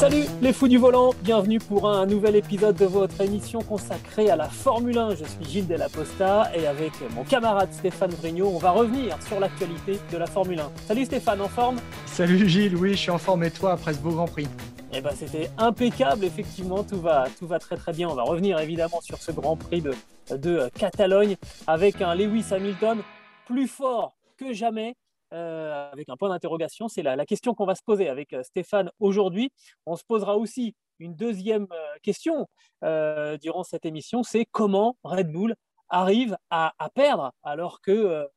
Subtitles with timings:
[0.00, 4.36] Salut les fous du volant, bienvenue pour un nouvel épisode de votre émission consacrée à
[4.36, 5.10] la Formule 1.
[5.16, 9.98] Je suis Gilles Delaposta et avec mon camarade Stéphane Vrignot, on va revenir sur l'actualité
[10.10, 10.72] de la Formule 1.
[10.86, 11.76] Salut Stéphane, en forme?
[12.06, 14.48] Salut Gilles, oui, je suis en forme et toi après ce beau Grand Prix?
[14.94, 18.08] Eh ben, c'était impeccable, effectivement, tout va, tout va très très bien.
[18.08, 19.92] On va revenir évidemment sur ce Grand Prix de,
[20.34, 21.36] de Catalogne
[21.66, 23.02] avec un Lewis Hamilton
[23.44, 24.96] plus fort que jamais.
[25.32, 26.88] Euh, avec un point d'interrogation.
[26.88, 29.52] C'est la, question qu'on va se poser avec euh, Stéphane aujourd'hui.
[29.86, 32.48] On se posera aussi une deuxième euh, question
[33.40, 35.54] durant cette émission, c'est comment Red Bull
[35.88, 38.28] arrive à, perdre alors que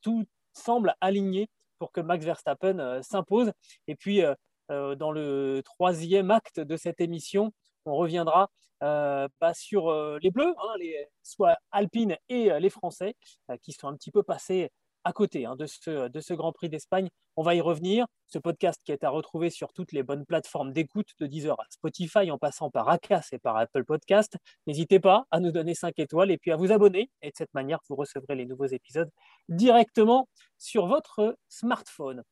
[0.00, 3.52] tout semble aligné pour que Max Verstappen s'impose.
[3.88, 4.22] Et puis,
[4.68, 7.52] dans le troisième acte de cette émission,
[7.84, 8.48] on reviendra
[8.80, 13.16] bah, sur les Bleus, hein, les, soit Alpine et les Français,
[13.62, 14.70] qui sont un petit peu passés
[15.04, 17.08] à côté hein, de, ce, Grand Prix d'Espagne.
[17.36, 18.06] On va y revenir.
[18.26, 21.64] Ce podcast qui est à retrouver sur toutes les bonnes plateformes d'écoute, de Deezer à
[21.70, 24.36] Spotify, en passant par Acas et par Apple Podcast.
[24.66, 27.10] N'hésitez pas à nous donner 5 étoiles et puis à vous abonner.
[27.22, 29.10] Et de cette manière, vous recevrez les nouveaux épisodes
[29.48, 32.22] directement sur votre smartphone.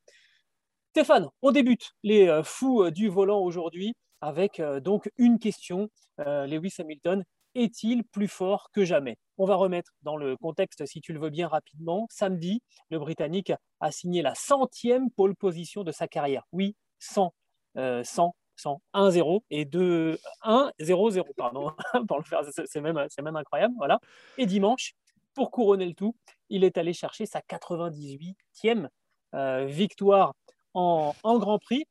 [0.95, 5.89] Stéphane, on débute les euh, fous euh, du volant aujourd'hui avec euh, donc une question.
[6.19, 7.23] Lewis Hamilton
[7.55, 9.17] est-il plus fort que jamais?
[9.37, 12.07] On va remettre dans le contexte, si tu le veux bien rapidement.
[12.09, 16.43] Samedi, le Britannique a signé la centième pole position de sa carrière.
[16.51, 17.33] Oui, 100,
[17.75, 21.71] 100, 100, 1-0 et 2, 1, 0, 0, pardon.
[22.65, 23.73] c'est même, même incroyable.
[23.77, 23.99] Voilà.
[24.37, 24.93] Et dimanche,
[25.33, 26.15] pour couronner le tout,
[26.49, 28.87] il est allé chercher sa 98e
[29.33, 30.33] euh, victoire
[30.75, 31.85] en Grand Prix.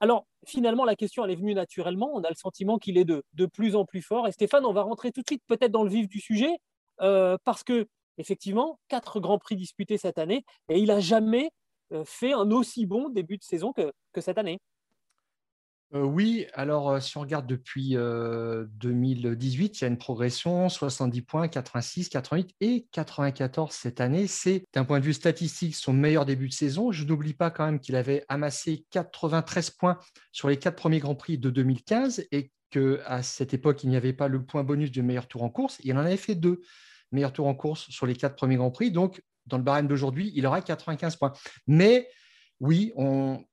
[0.00, 2.10] Alors, finalement, la question, elle est venue naturellement.
[2.14, 4.28] On a le sentiment qu'il est de, plus en plus fort.
[4.28, 6.58] Et Stéphane, on va rentrer tout de suite peut-être dans le vif du sujet,
[7.00, 7.86] euh, parce que,
[8.18, 11.50] effectivement, quatre grands prix disputés cette année, et il n'a jamais
[11.92, 14.58] euh, fait un aussi bon début de saison que cette année.
[15.92, 21.48] Oui, alors si on regarde depuis 2018, euh, il y a une progression, 70 points,
[21.48, 24.26] 86, 88 et 94 cette année.
[24.26, 26.90] C'est d'un point de vue statistique son meilleur début de saison.
[26.90, 29.98] Je n'oublie pas quand même qu'il avait amassé 93 points
[30.32, 34.12] sur les quatre premiers Grands Prix de 2015 et qu'à cette époque, il n'y avait
[34.12, 35.78] pas le point bonus du meilleur tour en course.
[35.84, 36.62] Il en avait fait deux
[37.12, 38.90] meilleurs tours en course sur les quatre premiers Grands Prix.
[38.90, 41.32] Donc, dans le barème d'aujourd'hui, il aura 95 points.
[41.68, 42.08] Mais
[42.60, 42.92] oui,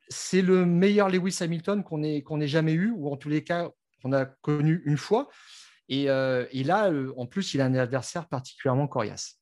[0.09, 3.69] c'est le meilleur Lewis Hamilton qu'on ait, jamais eu, ou en tous les cas
[4.01, 5.29] qu'on a connu une fois.
[5.89, 9.39] Et, euh, là, euh, en plus, il a un adversaire particulièrement coriace.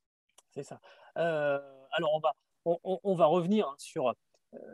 [0.52, 0.80] C'est ça.
[1.18, 1.60] Euh,
[1.92, 2.22] alors,
[2.66, 4.14] on va, revenir sur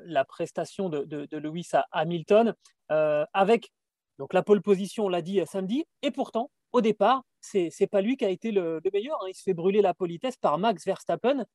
[0.05, 2.53] la prestation de, de, Lewis Hamilton
[2.89, 3.71] avec
[4.17, 8.01] donc la pole position, on l'a dit samedi, et pourtant, au départ, c'est n'est pas
[8.01, 9.17] lui qui a été le, meilleur.
[9.21, 9.27] Hein.
[9.29, 11.45] Il se fait brûler la politesse par Max Verstappen,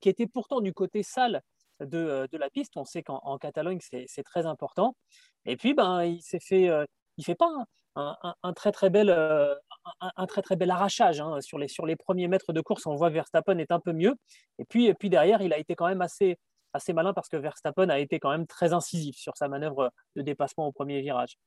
[0.00, 1.42] qui était pourtant du côté sale
[1.82, 2.76] euh, de, la piste.
[2.76, 4.96] On sait qu'en Catalogne, c'est très important.
[5.44, 6.84] Et puis, ben, il s'est fait, euh,
[7.18, 7.50] il fait pas
[7.96, 9.54] un, très très bel, euh,
[10.00, 12.86] un, très très bel arrachage hein, sur, les, sur les premiers mètres de course.
[12.86, 14.14] On voit Verstappen est un peu mieux.
[14.58, 16.38] Et puis, et puis derrière, il a été quand même assez,
[16.72, 20.22] assez malin parce que Verstappen a été quand même très incisif sur sa manœuvre de
[20.22, 21.38] dépassement au premier virage.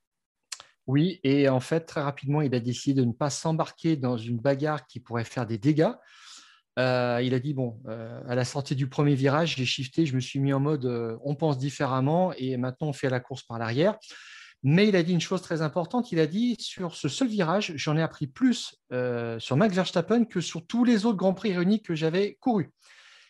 [0.87, 4.37] Oui, et en fait, très rapidement, il a décidé de ne pas s'embarquer dans une
[4.37, 5.93] bagarre qui pourrait faire des dégâts.
[6.77, 10.15] Euh, il a dit bon, euh, à la sortie du premier virage, j'ai shifté, je
[10.15, 13.43] me suis mis en mode euh, on pense différemment et maintenant on fait la course
[13.43, 13.97] par l'arrière.
[14.61, 17.71] Mais il a dit une chose très importante, il a dit sur ce seul virage,
[17.75, 18.75] j'en ai appris plus
[19.39, 22.69] sur Max Verstappen que sur tous les autres Grands Prix réunis que j'avais courus.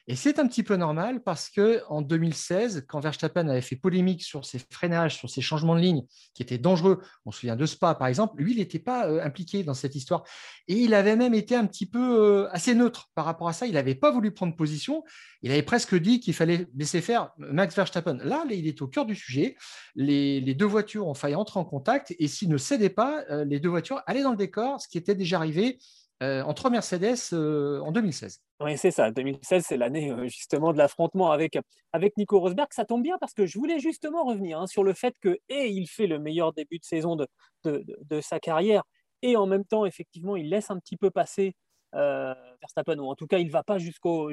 [0.10, 4.24] Et c'est un petit peu normal parce que en 2016, quand Verstappen avait fait polémique
[4.24, 6.04] sur ses freinages, sur ses changements de ligne
[6.34, 9.24] qui étaient dangereux, on se souvient de Spa par exemple, lui, il n'était pas euh,
[9.24, 10.24] impliqué dans cette histoire.
[10.68, 13.68] Et il avait même été un petit peu euh, assez neutre par rapport à ça.
[13.68, 15.04] Il n'avait pas voulu prendre position.
[15.44, 18.18] Il avait presque dit qu'il fallait laisser faire Max Verstappen.
[18.24, 19.58] Là, il est au cœur du sujet.
[19.94, 23.60] Les, deux voitures ont failli entrer en contact et s'il ne cédait pas, euh, les
[23.60, 25.78] deux voitures allaient dans le décor, ce qui était déjà arrivé
[26.22, 28.42] euh, entre Mercedes euh, en 2016.
[28.60, 29.10] Oui, c'est ça.
[29.10, 31.58] 2016, c'est l'année euh, justement de l'affrontement avec,
[31.94, 32.68] avec Nico Rosberg.
[32.72, 35.68] Ça tombe bien parce que je voulais justement revenir hein, sur le fait que, et
[35.68, 37.28] il fait le meilleur début de saison de,
[37.64, 38.84] de, sa carrière,
[39.22, 41.56] et en même temps, effectivement, il laisse un petit peu passer
[41.94, 44.32] Verstappen, ou en tout cas, il ne va pas jusqu'au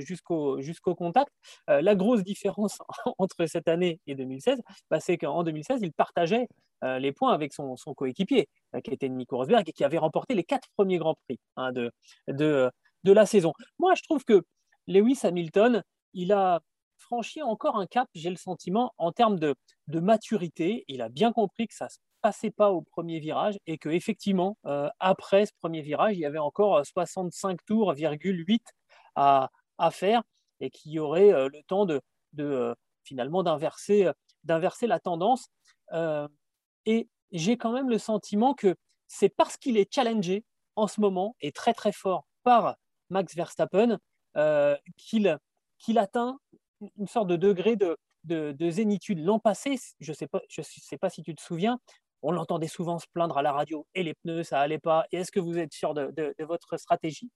[0.96, 1.32] contact.
[1.68, 2.78] la grosse différence
[3.18, 4.60] entre cette année et 2016,
[4.90, 6.48] bah, c'est qu'en 2016, il partageait
[6.82, 8.48] les points avec son, son coéquipier,
[8.84, 11.90] qui était Nico Rosberg, et qui avait remporté les quatre premiers Grands Prix hein, de,
[12.28, 12.70] de,
[13.04, 13.52] de la saison.
[13.78, 14.44] Moi, je trouve que
[14.86, 15.82] Lewis Hamilton,
[16.12, 16.60] il a
[16.98, 19.54] franchi encore un cap, j'ai le sentiment, en termes de,
[19.88, 20.84] de, maturité.
[20.88, 24.56] Il a bien compris que ça se passait pas au premier virage et que effectivement,
[24.66, 28.62] euh, après ce premier virage, il y avait encore 65 tours, 8
[29.14, 30.22] à, à faire
[30.60, 32.00] et qu'il y aurait euh, le temps de,
[32.32, 32.74] de euh,
[33.04, 34.10] finalement d'inverser,
[34.44, 35.48] d'inverser la tendance.
[36.86, 38.74] et j'ai quand même le sentiment que
[39.08, 40.44] c'est parce qu'il est challengé
[40.76, 42.76] en ce moment et très très fort par
[43.10, 43.98] Max Verstappen
[44.96, 45.38] qu'il
[45.78, 46.38] qu'il atteint
[46.96, 47.96] une sorte de degré de,
[48.26, 49.24] de, zénitude.
[49.24, 51.78] L'an passé, je ne sais, pas, je sais pas si tu te souviens,
[52.26, 55.18] on l'entendait souvent se plaindre à la radio, et les pneus, ça allait pas, et
[55.18, 57.30] est-ce que vous êtes sûr de, votre stratégie?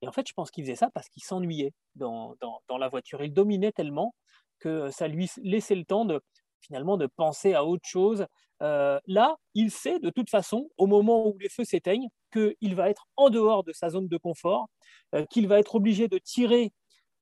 [0.00, 2.36] Et en fait, je pense qu'il faisait ça parce qu'il s'ennuyait dans,
[2.78, 3.20] la voiture.
[3.24, 4.14] Il dominait tellement
[4.60, 6.20] que ça lui laissait le temps de
[6.60, 8.26] finalement de penser à autre chose.
[8.62, 12.90] Euh, là, il sait de toute façon, au moment où les feux s'éteignent, qu'il va
[12.90, 14.68] être en dehors de sa zone de confort,
[15.16, 16.72] euh, qu'il va être obligé de tirer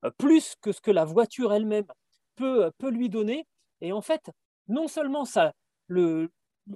[0.04, 1.86] euh, plus que ce que la voiture elle-même
[2.34, 3.46] peut, peut lui donner.
[3.80, 4.30] Et en fait,
[4.68, 5.54] non seulement ça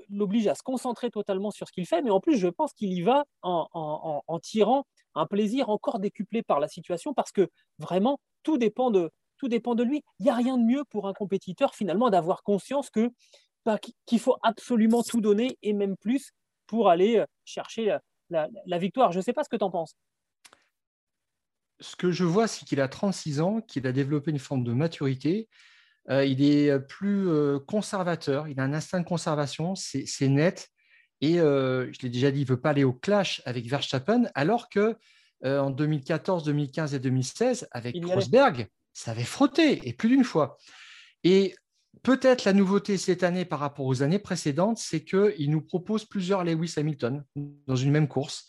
[0.09, 2.93] l'oblige à se concentrer totalement sur ce qu'il fait, mais en plus, je pense qu'il
[2.93, 7.49] y va en, en, tirant un plaisir encore décuplé par la situation, parce que
[7.79, 10.03] vraiment, tout dépend de, tout dépend de lui.
[10.19, 13.11] Il n'y a rien de mieux pour un compétiteur, finalement, d'avoir conscience que
[13.65, 16.31] bah, qu'il faut absolument tout donner, et même plus,
[16.67, 17.97] pour aller euh, chercher
[18.31, 19.13] la, la victoire.
[19.13, 19.95] Je ne sais pas ce que tu en penses
[21.81, 24.73] ce que je vois, c'est qu'il a 36 ans, qu'il a développé une forme de
[24.73, 25.49] maturité.
[26.09, 30.69] Euh, il est plus euh, conservateur, il a un instinct de conservation, c'est net.
[31.21, 34.25] Et euh, je l'ai déjà dit, il ne veut pas aller au clash avec Verstappen,
[34.35, 34.97] alors que
[35.43, 40.59] en 2014, 2015 et 2016, avec Rosberg, ça avait frotté, et plus d'une fois.
[41.25, 41.55] Et
[42.03, 46.45] peut-être la nouveauté cette année par rapport aux années précédentes, c'est qu'il nous propose plusieurs
[46.45, 47.25] Lewis Hamilton
[47.67, 48.49] dans une même course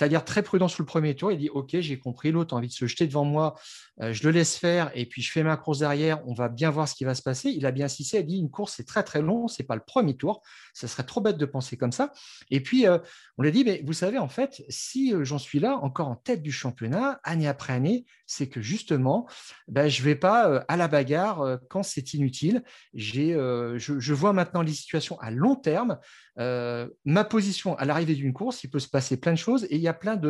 [0.00, 1.30] c'est-à-dire très prudent sur le premier tour.
[1.30, 3.54] Il dit Ok, j'ai compris, l'autre a envie de se jeter devant moi,
[4.00, 6.70] euh, je le laisse faire et puis je fais ma course derrière, on va bien
[6.70, 7.50] voir ce qui va se passer.
[7.50, 9.74] Il a bien insisté, il dit Une course, c'est très très long, ce n'est pas
[9.74, 10.40] le premier tour.
[10.72, 12.14] Ça serait trop bête de penser comme ça.
[12.50, 12.96] Et puis, euh,
[13.36, 16.08] on lui a dit Mais vous savez, en fait, si euh, j'en suis là, encore
[16.08, 19.28] en tête du championnat, année après année, c'est que justement,
[19.68, 22.62] ben, je ne vais pas à la bagarre quand c'est inutile.
[22.94, 25.98] Je, je, vois maintenant les situations à long terme.
[26.36, 29.82] ma position à l'arrivée d'une course, il peut se passer plein de choses et il
[29.82, 30.20] y a plein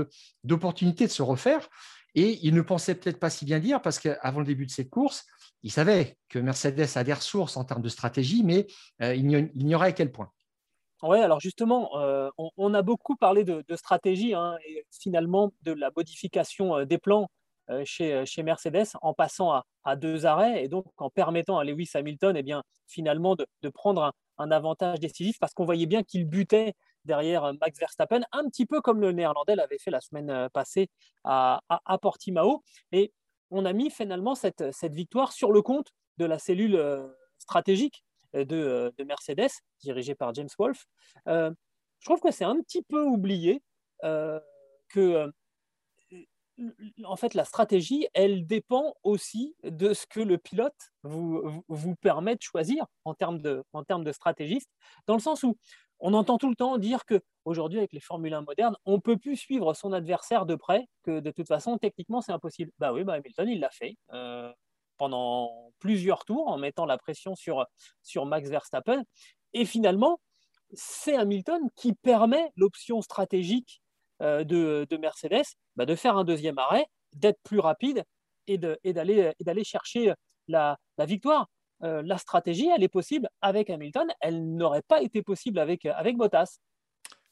[0.44, 1.68] d'opportunités de, se refaire.
[2.14, 4.90] Et il ne pensait peut-être pas si bien dire parce qu'avant le début de cette
[4.90, 5.26] course,
[5.62, 8.66] il savait que Mercedes a des ressources en termes de stratégie, mais
[9.02, 10.30] euh, il ignorait à quel point.
[11.02, 15.90] Oui, alors justement, euh, on, a beaucoup parlé de, stratégie hein, et finalement de la
[15.96, 17.30] modification euh, des plans
[17.84, 22.36] chez, chez, Mercedes en passant à, deux arrêts et donc en permettant à Lewis Hamilton
[22.36, 26.74] eh bien, finalement de, prendre un, avantage décisif parce qu'on voyait bien qu'il butait
[27.04, 30.48] derrière euh, Max Verstappen, un petit peu comme le néerlandais l'avait fait la semaine euh,
[30.48, 30.88] passée
[31.24, 31.60] à,
[32.00, 32.62] Portimao.
[32.92, 33.12] Et
[33.50, 37.06] on a mis finalement cette, victoire sur le compte de la cellule euh,
[37.38, 39.50] stratégique de, de Mercedes,
[39.80, 40.86] dirigée par James Wolfe.
[41.26, 43.60] je trouve que c'est un petit peu oublié
[44.02, 45.32] que
[47.04, 52.36] en fait, la stratégie, elle dépend aussi de ce que le pilote vous, vous permet
[52.36, 54.70] de choisir en termes de, en termes de stratégiste,
[55.06, 55.56] dans le sens où
[56.00, 59.36] on entend tout le temps dire qu'aujourd'hui, avec les Formule 1 modernes, on peut plus
[59.36, 62.72] suivre son adversaire de près, que de toute façon, techniquement, c'est impossible.
[62.78, 64.50] Bah oui, bah Hamilton, il l'a fait euh,
[64.96, 67.66] pendant plusieurs tours en mettant la pression sur,
[68.02, 69.02] sur Max Verstappen.
[69.52, 70.20] Et finalement,
[70.72, 73.82] c'est Hamilton qui permet l'option stratégique
[74.20, 75.46] euh, de, Mercedes
[75.76, 78.04] bah, de faire un deuxième arrêt, d'être plus rapide
[78.46, 80.12] et d'aller chercher
[80.48, 81.48] la victoire.
[81.82, 85.86] Euh, la stratégie, elle est possible avec Hamilton, elle n'aurait pas été possible avec,
[86.16, 86.58] Bottas.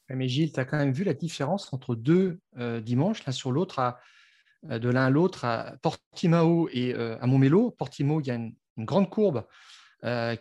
[0.09, 3.51] Mais Gilles, tu as quand même vu la différence entre deux euh, dimanches, l'un sur
[3.51, 3.95] l'autre,
[4.63, 7.71] de l'un à l'autre, à Portimao et à Montmelo.
[7.71, 9.45] Portimao, il y a une, grande courbe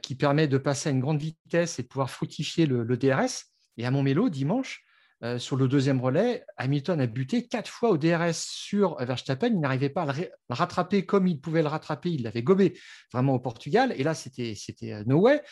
[0.01, 3.45] qui permet de passer à une grande vitesse et de pouvoir fructifier le, le DRS.
[3.77, 4.85] Et à Montmelo, dimanche,
[5.25, 9.49] euh, sur le deuxième relais, Hamilton a buté quatre fois au DRS sur Verstappen.
[9.49, 12.11] Il n'arrivait pas à le, rattraper comme il pouvait le rattraper.
[12.11, 12.79] Il l'avait gobé
[13.13, 13.93] vraiment au Portugal.
[13.97, 15.43] Et là, c'était euh, no way.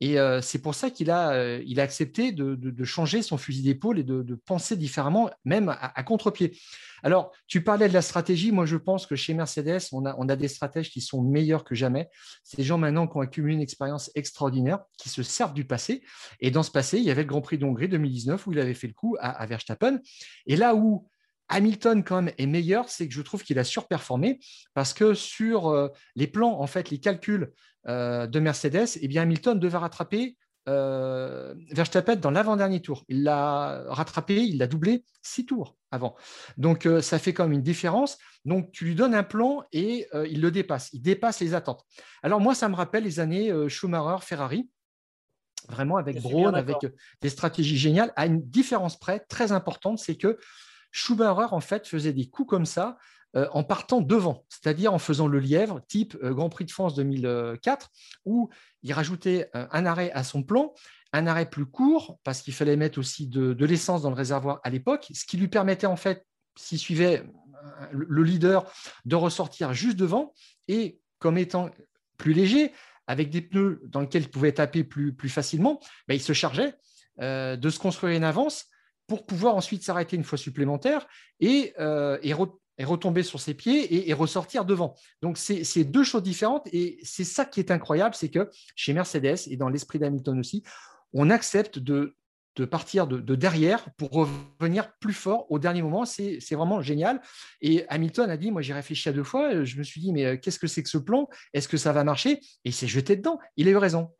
[0.00, 3.98] Et euh, c'est pour ça qu'il a, euh, a accepté de, changer son fusil d'épaule
[3.98, 6.56] et de, penser différemment, même à, contre-pied.
[7.02, 8.50] Alors, tu parlais de la stratégie.
[8.52, 11.64] Moi, je pense que chez Mercedes, on a, on a des stratèges qui sont meilleurs
[11.64, 12.08] que jamais.
[12.56, 16.02] Des gens maintenant qui ont accumulé une expérience extraordinaire, qui se servent du passé.
[16.40, 18.74] Et dans ce passé, il y avait le Grand Prix d'Hongrie 2019 où il avait
[18.74, 20.00] fait le coup à, à Verstappen.
[20.46, 21.08] Et là où
[21.48, 24.38] Hamilton quand même est meilleur, c'est que je trouve qu'il a surperformé
[24.72, 27.52] parce que sur les plans, en fait, les calculs
[27.86, 30.36] de Mercedes, eh bien Hamilton devait rattraper
[30.68, 33.04] euh, Verstappen dans l'avant-dernier tour.
[33.08, 36.14] Il l'a rattrapé, il l'a doublé six tours avant.
[36.58, 38.18] Donc, euh, ça fait quand même une différence.
[38.44, 40.90] Donc, tu lui donnes un plan et euh, il le dépasse.
[40.92, 41.84] Il dépasse les attentes.
[42.22, 44.70] Alors, moi, ça me rappelle les années Schumacher, Ferrari,
[45.68, 46.76] vraiment avec Braun, avec
[47.20, 50.38] des stratégies géniales, à une différence près très importante, c'est que
[50.92, 52.98] Schumacher, en fait, faisait des coups comme ça
[53.36, 56.96] euh, en partant devant, c'est-à-dire en faisant le lièvre, type euh, Grand Prix de France
[56.96, 57.88] 2004,
[58.24, 58.50] où
[58.82, 60.74] il rajoutait euh, un arrêt à son plan,
[61.12, 64.70] un arrêt plus court, parce qu'il fallait mettre aussi de, l'essence dans le réservoir à
[64.70, 67.22] l'époque, ce qui lui permettait en fait, s'il suivait
[67.92, 68.68] le leader,
[69.04, 70.34] de ressortir juste devant,
[70.66, 71.70] et comme étant
[72.16, 72.72] plus léger,
[73.06, 76.74] avec des pneus dans lesquels il pouvait taper plus, facilement, ben, il se chargeait
[77.18, 78.66] de se construire une avance
[79.06, 81.06] pour pouvoir ensuite s'arrêter une fois supplémentaire
[81.40, 81.74] et,
[82.22, 82.32] et,
[82.80, 84.94] et retomber sur ses pieds et, ressortir devant.
[85.20, 89.36] Donc, c'est deux choses différentes et c'est ça qui est incroyable, c'est que chez Mercedes
[89.48, 90.62] et dans l'esprit d'Hamilton aussi,
[91.12, 92.16] on accepte de,
[92.70, 96.06] partir de, derrière pour revenir plus fort au dernier moment.
[96.06, 97.20] C'est vraiment génial.
[97.60, 100.24] Et Hamilton a dit, moi j'ai réfléchi à deux fois, je me suis dit, mais
[100.24, 101.28] euh, qu'est-ce que c'est que ce plan?
[101.52, 102.32] Est-ce que ça va marcher?
[102.64, 103.38] Et il s'est jeté dedans.
[103.58, 104.10] Il a eu raison.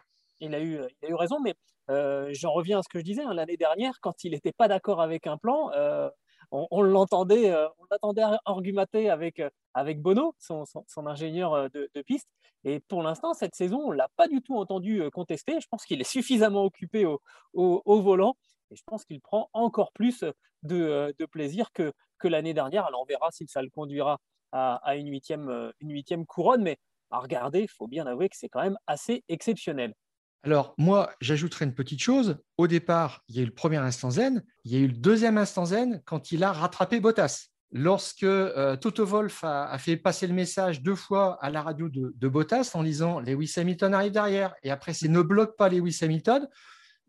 [0.41, 1.55] Il a eu, il a eu raison, mais
[1.91, 4.69] euh, j'en reviens à ce que je disais, hein, l'année dernière, quand il n'était pas
[4.69, 6.11] d'accord avec un plan, euh,
[6.51, 10.65] on, l'entendait, euh, on l'attendait argumenter avec, euh, avec Bono, son,
[11.07, 12.29] ingénieur euh, de, piste.
[12.65, 15.61] Et pour l'instant, cette saison, on ne l'a pas du tout entendu contester.
[15.61, 18.37] Je pense qu'il est suffisamment occupé au, volant
[18.71, 20.25] et je pense qu'il prend encore plus
[20.63, 22.85] de, plaisir que, que l'année dernière.
[22.85, 24.19] Alors on verra si ça le conduira
[24.53, 26.77] à, une, huitième, une huitième couronne, mais
[27.11, 29.95] à regarder, il faut bien avouer que c'est quand même assez exceptionnel.
[30.43, 32.39] Alors, moi, j'ajouterai une petite chose.
[32.57, 34.97] Au départ, il y a eu le premier instant zen, il y a eu le
[34.97, 37.49] deuxième instant zen quand il a rattrapé Bottas.
[37.73, 42.13] Lorsque euh, Toto Wolff a, fait passer le message deux fois à la radio de,
[42.17, 45.99] de Bottas en disant Lewis Hamilton arrive derrière, et après c'est ne bloque pas Lewis
[46.03, 46.49] Hamilton,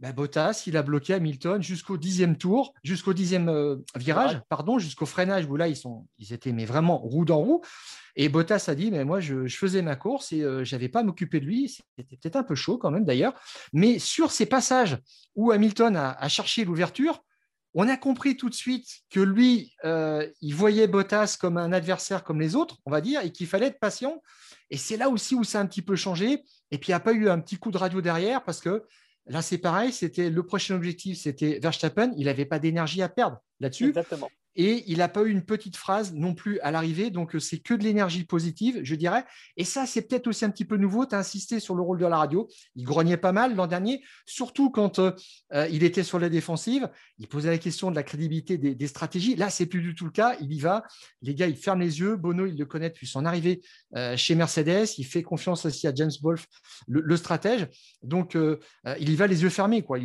[0.01, 5.05] bah, Bottas, il a bloqué Hamilton jusqu'au dixième tour, jusqu'au dixième euh, virage, pardon, jusqu'au
[5.05, 7.61] freinage où là, ils, sont, ils étaient mais vraiment roue dans roue.
[8.15, 11.01] Et Bottas a dit, mais moi, je, faisais ma course et euh, je n'avais pas
[11.01, 11.69] à m'occuper de lui.
[11.69, 13.33] C'était peut-être un peu chaud quand même d'ailleurs.
[13.73, 14.97] Mais sur ces passages
[15.35, 17.23] où Hamilton a, cherché l'ouverture,
[17.75, 22.23] on a compris tout de suite que lui, euh, il voyait Bottas comme un adversaire
[22.23, 24.21] comme les autres, on va dire, et qu'il fallait être patient.
[24.71, 26.43] Et c'est là aussi où ça a un petit peu changé.
[26.71, 28.83] Et puis, il n'y a pas eu un petit coup de radio derrière parce que
[29.27, 32.11] Là, c'est pareil, c'était le prochain objectif, c'était Verstappen.
[32.17, 33.89] Il n'avait pas d'énergie à perdre là-dessus.
[33.89, 37.39] Exactement et il n'a pas eu une petite phrase non plus à l'arrivée, donc euh,
[37.39, 39.23] c'est que de l'énergie positive, je dirais.
[39.55, 41.05] Et ça, c'est peut-être aussi un petit peu nouveau.
[41.05, 42.49] Tu as insisté sur le rôle de la radio.
[42.75, 45.11] Il grognait pas mal l'an dernier, surtout quand euh,
[45.53, 46.89] euh, il était sur la défensive.
[47.17, 49.35] Il posait la question de la crédibilité des, stratégies.
[49.35, 50.35] Là, c'est plus du tout le cas.
[50.41, 50.83] Il y va.
[51.21, 52.17] Les gars, ils ferment les yeux.
[52.17, 53.61] Bono, il le connaît depuis son arrivée
[54.15, 54.87] chez Mercedes.
[54.97, 56.47] Il fait confiance aussi à James Wolf,
[56.87, 57.67] le, stratège.
[58.01, 59.83] Donc, il y va les yeux fermés.
[59.83, 59.99] Quoi.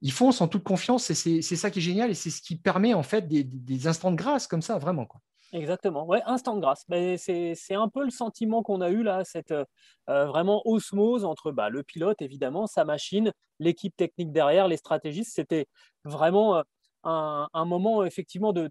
[0.00, 2.56] Ils foncent en toute confiance et c'est ça qui est génial et c'est ce qui
[2.56, 5.06] permet en fait des, instants de grâce comme ça, vraiment.
[5.06, 5.20] Quoi.
[5.52, 6.84] Exactement, ouais, instant de grâce.
[6.88, 11.52] Mais c'est un peu le sentiment qu'on a eu là, cette euh, vraiment osmose entre
[11.52, 15.32] bah, le pilote, évidemment, sa machine, l'équipe technique derrière, les stratégistes.
[15.32, 15.66] C'était
[16.04, 16.62] vraiment euh,
[17.04, 18.68] un, moment effectivement de,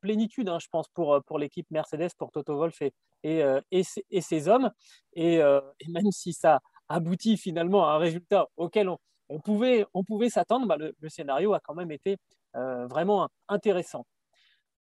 [0.00, 2.92] plénitude, hein, je pense, pour, pour l'équipe Mercedes, pour Toto Wolff et,
[3.22, 4.70] et, et, ses, hommes.
[5.12, 10.04] Et, et, même si ça aboutit finalement à un résultat auquel on, on pouvait, on
[10.04, 12.16] pouvait s'attendre, bah, le, scénario a quand même été
[12.56, 14.06] euh, vraiment intéressant.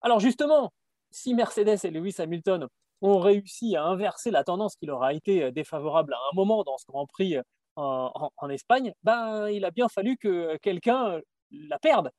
[0.02, 0.72] Alors justement,
[1.12, 2.68] si Mercedes et Lewis Hamilton
[3.02, 6.64] ont réussi à inverser la tendance qui leur a été euh, défavorable à un moment
[6.64, 7.44] dans ce Grand Prix euh,
[7.76, 12.10] en, Espagne, ben, il a bien fallu que quelqu'un la perde,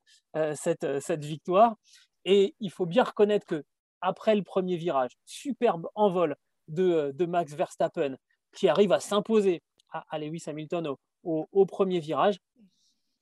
[0.55, 1.75] cette, cette victoire.
[2.23, 3.65] Et il faut bien reconnaître que
[3.99, 6.37] après le premier virage, superbe envol
[6.69, 8.15] de, de Max Verstappen,
[8.53, 9.61] qui arrive à s'imposer
[9.91, 12.39] à, à, Lewis Hamilton au, au, premier virage.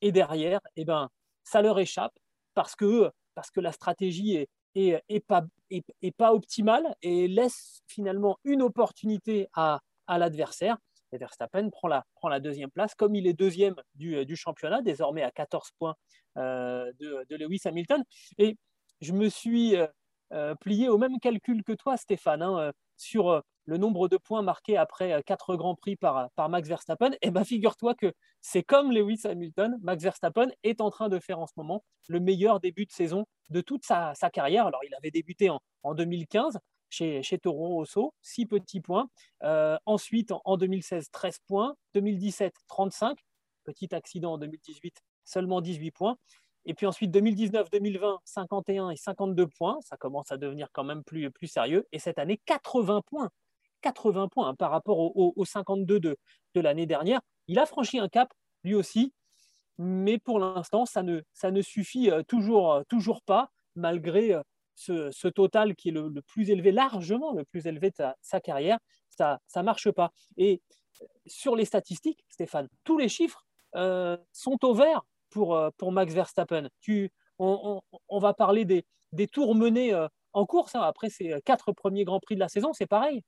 [0.02, 1.10] Et derrière, eh ben,
[1.44, 2.14] ça leur échappe
[2.54, 8.38] parce que, parce que la stratégie est, est, pas, est, pas optimale et laisse finalement
[8.44, 10.78] une opportunité à, à l'adversaire.
[11.12, 14.82] Et Verstappen prend la, prend la deuxième place, comme il est deuxième du, du championnat,
[14.82, 15.96] désormais à 14 points
[16.38, 18.04] euh, de, Lewis Hamilton.
[18.38, 18.58] Et
[19.02, 19.88] je me suis euh,
[20.34, 24.78] euh, plié au même calcul que toi, Stéphane, hein, sur le nombre de points marqués
[24.78, 28.64] après euh, quatre grands prix par, par Max Verstappen, et eh ben figure-toi que c'est
[28.64, 32.60] comme Lewis Hamilton, Max Verstappen est en train de faire en ce moment le meilleur
[32.60, 34.66] début de saison de toute sa, carrière.
[34.66, 36.60] Alors il avait débuté en, en 2015
[36.90, 39.10] chez, chez Toro Rosso, 6 petits points.
[39.44, 41.76] Euh, ensuite, en, 2016, 13 points.
[41.94, 43.18] 2017, 35.
[43.64, 46.18] Petit accident en 2018, seulement 18 points.
[46.66, 49.78] Et puis ensuite, 2019-2020, 51 et 52 points.
[49.82, 51.88] Ça commence à devenir quand même plus, plus sérieux.
[51.92, 53.30] Et cette année, 80 points.
[53.82, 56.18] 80 points hein, par rapport aux 52 de,
[56.56, 57.22] de l'année dernière.
[57.48, 59.14] Il a franchi un cap, lui aussi.
[59.78, 64.42] Mais pour l'instant, ça ne, ça ne suffit euh, toujours, euh, toujours pas, malgré euh,
[64.76, 68.80] ce, ce total qui est le, plus élevé, largement le plus élevé de sa, carrière.
[69.10, 70.12] Ça ne marche pas.
[70.36, 70.62] Et
[71.26, 73.44] sur les statistiques, Stéphane, tous les chiffres
[74.32, 76.70] sont au vert pour, pour Max Verstappen.
[76.80, 79.94] Tu, on, on, va parler des, des tours menés
[80.34, 80.76] en course.
[80.76, 80.82] Hein.
[80.82, 83.24] Après ces quatre premiers Grands Prix de la saison, c'est pareil.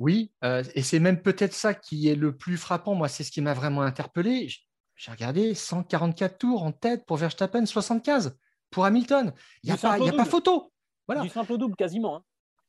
[0.00, 0.32] Oui,
[0.74, 2.94] et c'est même peut-être ça qui est le plus frappant.
[2.94, 4.48] Moi, c'est ce qui m'a vraiment interpellé.
[4.96, 8.36] J'ai regardé 144 tours en tête pour Verstappen, 75
[8.70, 9.32] pour Hamilton.
[9.62, 10.72] Il n'y a, pas, a pas photo.
[11.06, 11.22] Voilà.
[11.22, 12.16] Du simple double quasiment.
[12.16, 12.22] Hein.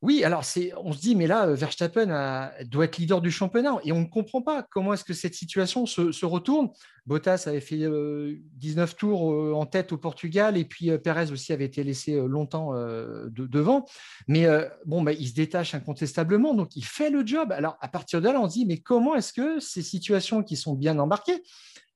[0.05, 0.43] Oui, alors
[0.83, 4.43] on se dit, mais là, Verstappen doit être leader du championnat et on ne comprend
[4.43, 6.69] pas comment est-ce que cette situation se, retourne.
[7.07, 11.31] Bottas avait fait 19 euh, tours euh, en tête au Portugal et puis euh, Perez
[11.31, 12.73] aussi avait été laissé longtemps
[13.31, 13.85] devant.
[14.27, 14.45] Mais
[14.85, 17.51] bon, bah, il se détache incontestablement, donc il fait le job.
[17.51, 20.55] Alors à partir de là, on se dit, mais comment est-ce que ces situations qui
[20.55, 21.41] sont bien embarquées,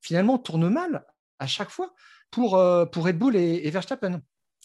[0.01, 1.05] finalement, tournent mal
[1.37, 1.93] à chaque fois
[2.31, 4.19] pour Red Bull et Verstappen?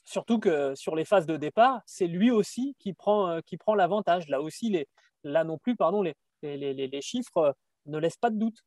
[0.05, 3.41] Surtout que sur les phases de départ, c'est lui aussi qui prend, euh,
[3.77, 4.29] l'avantage.
[4.29, 4.87] Là aussi, les,
[5.23, 6.15] là non plus, pardon, les,
[7.01, 7.53] chiffres euh,
[7.87, 8.59] ne laissent pas de doute.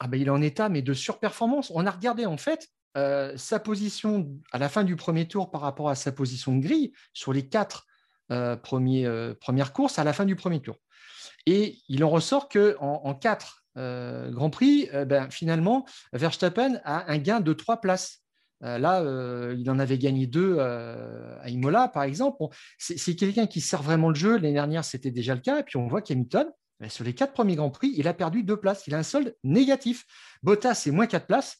[0.00, 1.70] Ah ben, il est en état, mais de surperformance.
[1.74, 5.60] On a regardé en fait euh, sa position à la fin du premier tour par
[5.60, 7.86] rapport à sa position de grille sur les quatre
[8.28, 10.78] premières courses à la fin du premier tour.
[11.46, 17.38] Et il en ressort qu'en en, quatre Grands Prix, ben, finalement, Verstappen a un gain
[17.38, 18.25] de trois places.
[18.62, 22.44] Euh, là, euh, il en avait gagné deux euh, à Imola, par exemple.
[22.78, 24.36] c'est quelqu'un qui sert vraiment le jeu.
[24.36, 25.60] L'année dernière, c'était déjà le cas.
[25.60, 28.42] Et puis, on voit qu'Hamilton, ben, sur les quatre premiers Grands Prix, il a perdu
[28.42, 28.86] deux places.
[28.86, 30.04] Il a un solde négatif.
[30.42, 31.58] Bottas, c'est moins quatre places.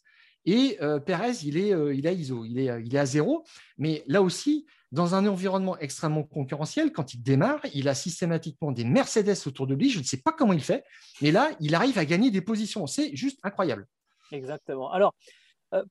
[0.49, 2.45] Et Perez, il est, il ISO.
[2.45, 3.45] Il est, il est à zéro.
[3.79, 8.85] Mais là aussi, dans un environnement extrêmement concurrentiel, quand il démarre, il a systématiquement des
[8.85, 9.91] Mercedes autour de lui.
[9.91, 10.85] Je ne sais pas comment il fait.
[11.21, 12.87] Mais là, il arrive à gagner des positions.
[12.87, 13.89] C'est juste incroyable.
[14.31, 14.93] Exactement.
[14.93, 15.17] Alors,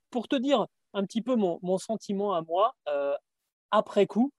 [0.09, 3.13] pour te dire un petit peu mon, sentiment à moi euh,
[3.71, 4.31] après coup,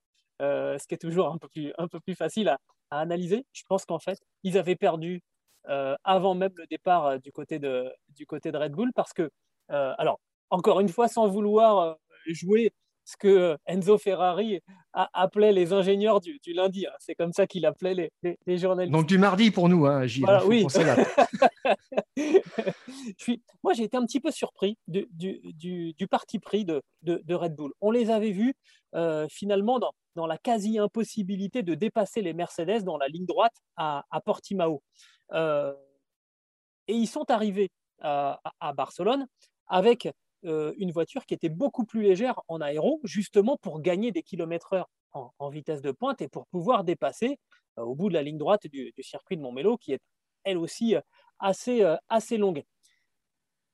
[0.42, 2.59] euh, ce qui est toujours un peu plus, un peu plus facile à,
[2.90, 3.45] analyser.
[3.53, 5.21] Je pense qu'en fait, ils avaient perdu
[5.69, 9.31] euh, avant même le départ du côté de, du côté de Red Bull parce que,
[9.69, 12.73] alors, encore une fois, sans vouloir jouer
[13.07, 14.61] ce que Enzo Ferrari
[14.92, 16.87] appelait les ingénieurs du, lundi.
[16.87, 16.92] Hein.
[16.99, 18.11] C'est comme ça qu'il appelait les,
[18.47, 18.92] les, journalistes.
[18.92, 20.27] Donc du mardi pour nous, hein, Gilles.
[20.47, 20.66] oui.
[23.62, 27.73] moi, j'ai été un petit peu surpris du, du, parti pris de, de, Red Bull.
[27.81, 28.55] On les avait vus
[28.95, 34.05] euh, finalement dans, dans la quasi-impossibilité de dépasser les Mercedes dans la ligne droite à,
[34.11, 34.83] à Portimao.
[35.33, 35.73] Euh,
[36.88, 39.29] et ils sont arrivés à, à Barcelone
[39.69, 40.09] avec
[40.47, 44.75] euh, une voiture qui était beaucoup plus légère en aéro, justement pour gagner des kilomètres
[44.75, 47.39] heure en, vitesse de pointe et pour pouvoir dépasser
[47.79, 50.01] euh, au bout de la ligne droite du, circuit de Montmélo, qui est
[50.45, 51.01] elle aussi euh,
[51.39, 52.63] assez, assez longue.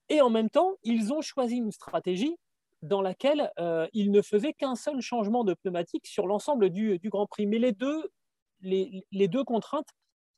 [0.09, 2.37] Et en même temps, ils ont choisi une stratégie
[2.83, 3.53] dans laquelle
[3.93, 7.47] ils ne faisaient qu'un seul changement de pneumatique sur l'ensemble du, Grand Prix.
[7.47, 8.11] Mais les deux,
[8.63, 9.91] les, les deux contraintes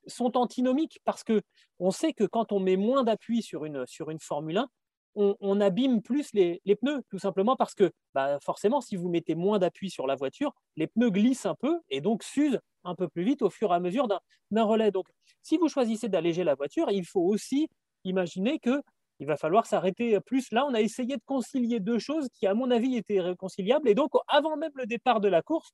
[0.05, 1.41] sont antinomiques parce que
[1.79, 4.69] on sait que quand on met moins d'appui sur une, sur une Formule 1,
[5.15, 9.59] on, abîme plus les, pneus, tout simplement parce que bah, forcément, si vous mettez moins
[9.59, 13.23] d'appui sur la voiture, les pneus glissent un peu et donc s'usent un peu plus
[13.23, 14.91] vite au fur et à mesure d'un relais.
[14.91, 15.07] Donc,
[15.41, 17.69] si vous choisissez d'alléger la voiture, il faut aussi
[18.03, 18.81] imaginer que
[19.19, 20.51] il va falloir s'arrêter plus.
[20.51, 23.87] Là, on a essayé de concilier deux choses qui, à mon avis, étaient réconciliables.
[23.87, 25.71] Et donc, avant même le départ de la course,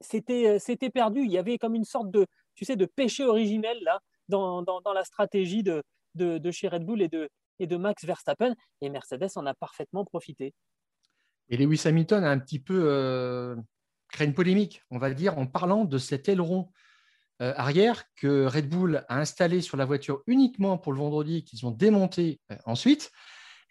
[0.00, 0.58] c'était
[0.92, 1.20] perdu.
[1.20, 5.04] Il y avait comme une sorte de, tu sais, de péché originel là dans, la
[5.04, 5.82] stratégie de,
[6.14, 8.54] de, de, chez Red Bull et de, et de Max Verstappen.
[8.80, 10.54] Et Mercedes en a parfaitement profité.
[11.50, 13.56] Et Lewis Hamilton a un petit peu euh,
[14.10, 16.70] créé une polémique, on va dire, en parlant de cet aileron
[17.40, 21.64] euh, arrière que Red Bull a installé sur la voiture uniquement pour le vendredi, qu'ils
[21.66, 23.10] ont démonté euh, ensuite.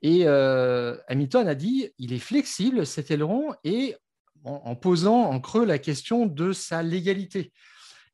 [0.04, 3.95] Et Hamilton a dit il est flexible cet aileron et
[4.43, 7.52] en posant en creux la question de sa légalité.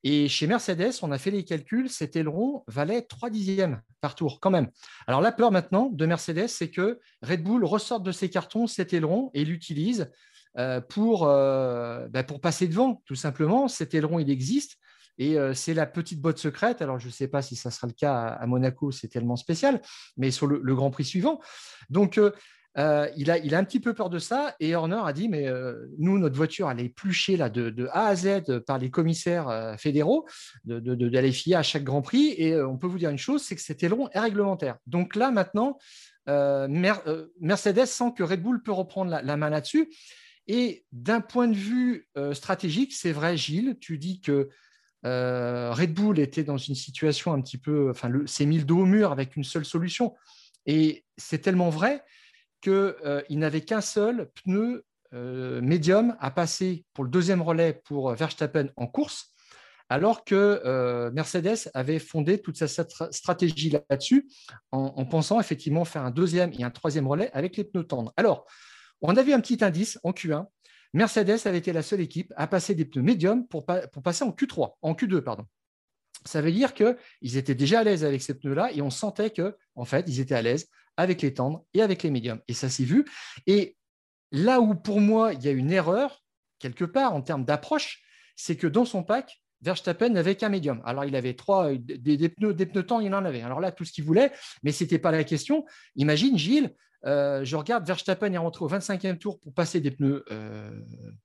[0.04, 4.40] Et chez Mercedes, on a fait les calculs, cet aileron valait 3 dixièmes par tour
[4.42, 4.70] quand même.
[5.08, 8.94] Alors la peur maintenant de Mercedes, c'est que Red Bull ressorte de ses cartons cet
[8.94, 10.10] aileron et l'utilise
[10.58, 13.68] euh, pour, euh, bah, pour passer devant, tout simplement.
[13.68, 14.78] Cet aileron, il existe.
[15.18, 16.82] Et euh, c'est la petite botte secrète.
[16.82, 19.82] Alors, je ne sais pas si ça sera le cas à, Monaco, c'est tellement spécial,
[20.18, 21.40] mais sur le, Grand Prix suivant.
[21.90, 22.20] Donc,
[22.78, 25.30] euh, il, a, il a un petit peu peur de ça et Horner a dit
[25.30, 28.90] mais euh, nous notre voiture elle est épluchée là de, A à Z par les
[28.90, 30.26] commissaires euh, fédéraux
[30.66, 32.34] de, de, de, à chaque Grand Prix.
[32.38, 34.78] Et on peut vous dire une chose c'est que c'était long et réglementaire.
[34.88, 35.78] Donc là maintenant
[36.26, 39.94] Mercedes sent que Red Bull peut reprendre la, main là-dessus.
[40.48, 44.50] Et d'un point de vue stratégique c'est vrai Gilles tu dis que
[45.04, 48.86] Red Bull était dans une situation un petit peu enfin s'est mis le dos au
[48.86, 50.16] mur avec une seule solution.
[50.66, 52.04] Et c'est tellement vrai
[52.64, 58.14] qu'il euh, n'avait qu'un seul pneu euh, médium à passer pour le deuxième relais pour
[58.14, 59.34] Verstappen en course,
[59.90, 62.68] alors que euh, Mercedes avait fondé toute sa
[63.12, 64.30] stratégie là-dessus
[64.72, 68.14] en, pensant effectivement faire un deuxième et un troisième relais avec les pneus tendres.
[68.18, 68.46] Alors,
[69.02, 70.46] on a vu un petit indice en Q1.
[70.94, 74.32] Mercedes avait été la seule équipe à passer des pneus médiums pour, pour passer en
[74.32, 75.46] Q3, en Q2, pardon.
[76.26, 79.56] Ça veut dire qu'ils étaient déjà à l'aise avec ces pneus-là et on sentait que,
[79.76, 82.40] en fait, ils étaient à l'aise avec les tendres et avec les médiums.
[82.48, 83.06] Et ça s'est vu.
[83.48, 83.78] Et
[84.32, 86.24] là où, pour moi, il y a une erreur,
[86.60, 88.02] quelque part, en termes d'approche,
[88.36, 90.82] c'est que dans son pack, Verstappen n'avait qu'un médium.
[90.86, 93.42] Alors, il avait trois, des, pneus, des pneus tendres, il en avait.
[93.42, 94.32] Alors là, tout ce qu'il voulait,
[94.62, 95.66] mais ce n'était pas la question.
[95.96, 100.24] Imagine, Gilles, euh, je regarde, Verstappen est rentré au 25e tour pour passer des pneus
[100.32, 100.72] euh,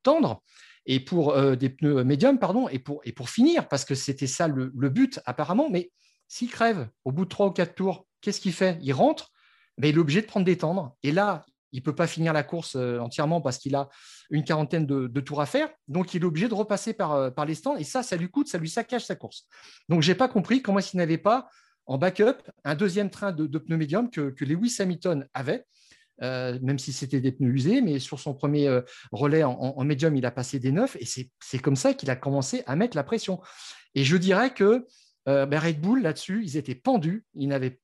[0.02, 0.42] tendres
[0.86, 4.70] et pour euh, des pneus médiums, pardon, et pour, finir, parce que c'était ça le,
[4.88, 5.68] but apparemment.
[5.70, 5.90] Mais
[6.26, 8.78] s'il crève au bout de trois ou quatre tours, qu'est-ce qu'il fait?
[8.82, 9.30] Il rentre,
[9.78, 10.96] il est obligé de prendre des tendres.
[11.02, 13.90] Et là, il ne peut pas finir la course entièrement parce qu'il a
[14.30, 15.68] une quarantaine de, tours à faire.
[15.86, 17.76] Donc, il est obligé de repasser par, par les stands.
[17.76, 19.46] Et ça, ça lui coûte, ça lui saccage sa course.
[19.90, 21.48] Donc, je n'ai pas compris comment qu'il n'avait pas
[21.88, 25.64] en backup un deuxième train de, pneus médiums que, Lewis Hamilton avait.
[26.20, 28.80] Euh, même si c'était des pneus usés, mais sur son premier
[29.12, 32.62] relais en, médium, il a passé des neufs, et c'est comme ça qu'il a commencé
[32.66, 33.40] à mettre la pression.
[33.94, 34.86] Et je dirais que
[35.26, 37.78] ben, Red Bull, là-dessus, ils étaient pendus, ils n'avaient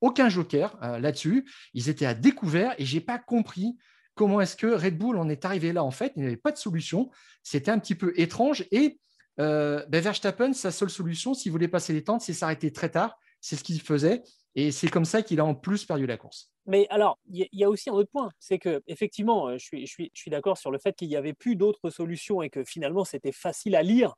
[0.00, 1.48] aucun joker euh, là-dessus.
[1.74, 3.76] Ils étaient à découvert et j'ai pas compris
[4.14, 5.84] comment est-ce que Red Bull en est arrivé là.
[5.84, 7.10] En fait, il n'y avait pas de solution.
[7.42, 8.64] C'était un petit peu étrange.
[8.70, 8.98] Et
[9.38, 13.18] euh, ben Verstappen, sa seule solution, s'il voulait passer les tentes, c'est s'arrêter très tard.
[13.40, 14.22] C'est ce qu'il faisait.
[14.54, 16.50] Et c'est comme ça qu'il a en plus perdu la course.
[16.64, 20.30] Mais alors, il y, a aussi un autre point, c'est que effectivement, euh, je suis,
[20.30, 23.76] d'accord sur le fait qu'il n'y avait plus d'autres solutions et que finalement, c'était facile
[23.76, 24.14] à lire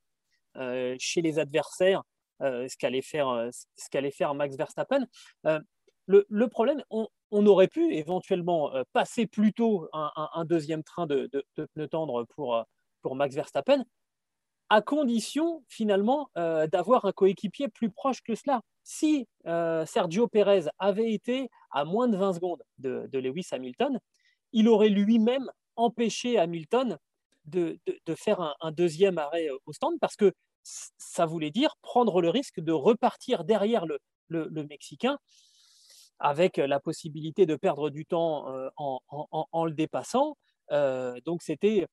[0.98, 2.02] chez les adversaires
[2.40, 3.02] ce qu'allait
[4.10, 5.06] faire, Max Verstappen.
[6.06, 7.06] Le, problème, on,
[7.46, 12.64] aurait pu éventuellement passer plutôt un, un, deuxième train de, pneus tendres pour,
[13.02, 13.84] pour Max Verstappen,
[14.70, 18.60] à condition finalement d'avoir un coéquipier plus proche que cela.
[18.84, 23.98] Si Sergio Pérez avait été à moins de 20 secondes de, Lewis Hamilton,
[24.52, 26.98] il aurait lui-même empêché Hamilton
[27.44, 27.78] de,
[28.16, 32.72] faire un, deuxième arrêt au stand parce que ça voulait dire prendre le risque de
[32.72, 33.98] repartir derrière le,
[34.68, 35.18] Mexicain
[36.18, 40.36] avec la possibilité de perdre du temps euh, en, le dépassant.
[40.70, 41.86] Euh, donc c'était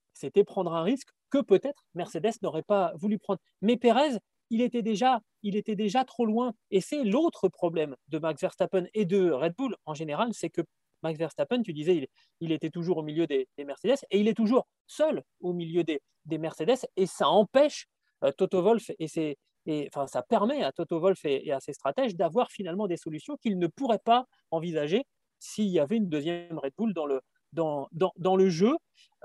[0.46, 3.40] prendre un risque que peut-être Mercedes n'aurait pas voulu prendre.
[3.62, 4.18] Mais Pérez,
[4.50, 6.54] il était déjà, il était déjà trop loin.
[6.72, 10.62] Et c'est l'autre problème de Max Verstappen et de Red Bull en général, c'est que
[11.04, 12.08] Max Verstappen, tu disais,
[12.40, 15.84] il, était toujours au milieu des, des, Mercedes et il est toujours seul au milieu
[15.84, 17.88] des, des Mercedes et ça empêche
[18.24, 22.50] euh, Toto Wolf et, enfin, ça permet à Toto Wolf et, à ses stratèges d'avoir
[22.50, 25.06] finalement des solutions qu'ils ne pourraient pas envisager
[25.40, 27.22] s'il y avait une deuxième Red Bull dans le,
[27.52, 28.76] dans, dans, le jeu.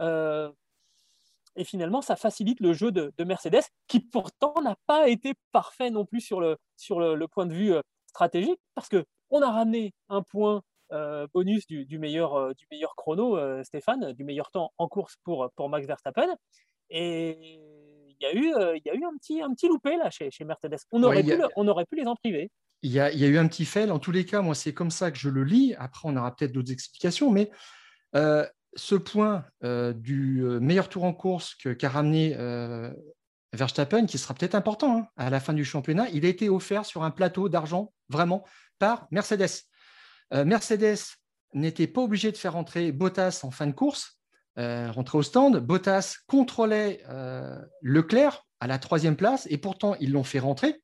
[0.00, 0.50] Euh,
[1.56, 6.04] et finalement, ça facilite le jeu de, Mercedes, qui pourtant n'a pas été parfait non
[6.04, 10.22] plus sur le, sur le, point de vue euh, stratégique, parce qu'on a ramené un
[10.22, 10.62] point
[11.32, 15.86] bonus du, meilleur, du meilleur chrono, Stéphane, du meilleur temps en course pour, pour Max
[15.86, 16.34] Verstappen.
[16.90, 17.60] Et
[18.20, 20.10] il y a eu, euh, il y a eu un, petit, un petit loupé là
[20.10, 20.78] chez, chez Mercedes.
[20.92, 22.50] On aurait, pu, on aurait pu les en priver.
[22.82, 23.90] Il y, a, il y a eu un petit fail.
[23.90, 25.74] En tous les cas, moi, c'est comme ça que je le lis.
[25.78, 27.30] Après, on aura peut-être d'autres explications.
[27.30, 27.50] Mais
[28.14, 32.36] euh, ce point euh, du meilleur tour en course qu'a ramené
[33.52, 36.84] Verstappen, qui sera peut-être important hein, à la fin du championnat, il a été offert
[36.84, 38.44] sur un plateau d'argent, vraiment,
[38.78, 39.64] par Mercedes.
[40.32, 41.16] Mercedes
[41.54, 44.20] n'était pas obligé de faire entrer Bottas en fin de course
[44.58, 45.58] euh, rentré au stand.
[45.58, 50.82] Bottas contrôlait euh, Leclerc à la troisième place et pourtant ils l'ont fait rentrer.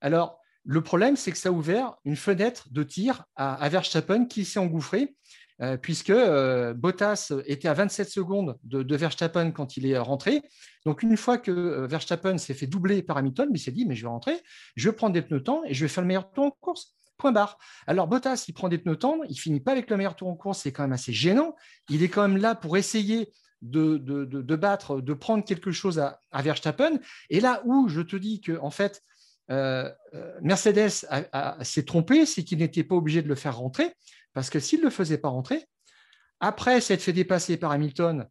[0.00, 4.44] Alors, le problème, c'est que ça a ouvert une fenêtre de tir à, Verstappen qui
[4.44, 5.16] s'est engouffré,
[5.60, 10.42] euh, puisque Bottas était à 27 secondes de, Verstappen quand il est rentré.
[10.86, 14.02] Donc, une fois que Verstappen s'est fait doubler par Hamilton, il s'est dit Mais je
[14.02, 14.40] vais rentrer,
[14.76, 16.96] je vais prendre des pneus temps et je vais faire le meilleur temps en course.
[17.18, 17.58] Point barre.
[17.86, 20.34] Alors Bottas, il prend des pneus tendres, il finit pas avec le meilleur tour en
[20.34, 21.54] course, c'est quand même assez gênant.
[21.88, 23.30] Il est quand même là pour essayer
[23.62, 26.98] de, battre, de prendre quelque chose à, Verstappen.
[27.30, 29.02] Et là où je te dis que en fait
[29.50, 31.06] euh, euh, Mercedes
[31.62, 33.92] s'est trompé, c'est qu'il n'était pas obligé de le faire rentrer,
[34.34, 35.64] Parce que s'il ne le faisait pas rentrer,
[36.40, 38.28] après s'être fait dépasser par Hamilton,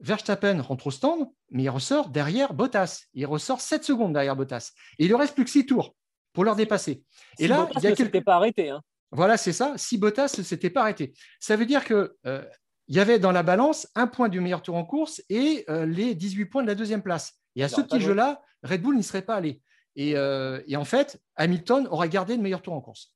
[0.00, 3.04] Verstappen rentre au stand, mais il ressort derrière Bottas.
[3.14, 4.72] Il ressort 7 secondes derrière Bottas.
[4.98, 5.94] Et il ne reste plus que 6 tours
[6.32, 7.04] pour leur dépasser.
[7.38, 8.24] et là, il y a quelques...
[8.24, 8.70] pas arrêté.
[8.70, 8.82] Hein.
[9.12, 9.74] Voilà, c'est ça.
[9.76, 11.12] Si Bottas ne s'était pas arrêté.
[11.38, 12.42] Ça veut dire que euh,
[12.88, 15.86] il y avait dans la balance un point du meilleur tour en course et euh,
[15.86, 17.38] les 18 points de la deuxième place.
[17.54, 19.60] Et à ce petit jeu-là, Red Bull n'y serait pas allé.
[19.98, 23.14] Euh, et, en fait, Hamilton aurait gardé le meilleur tour en course.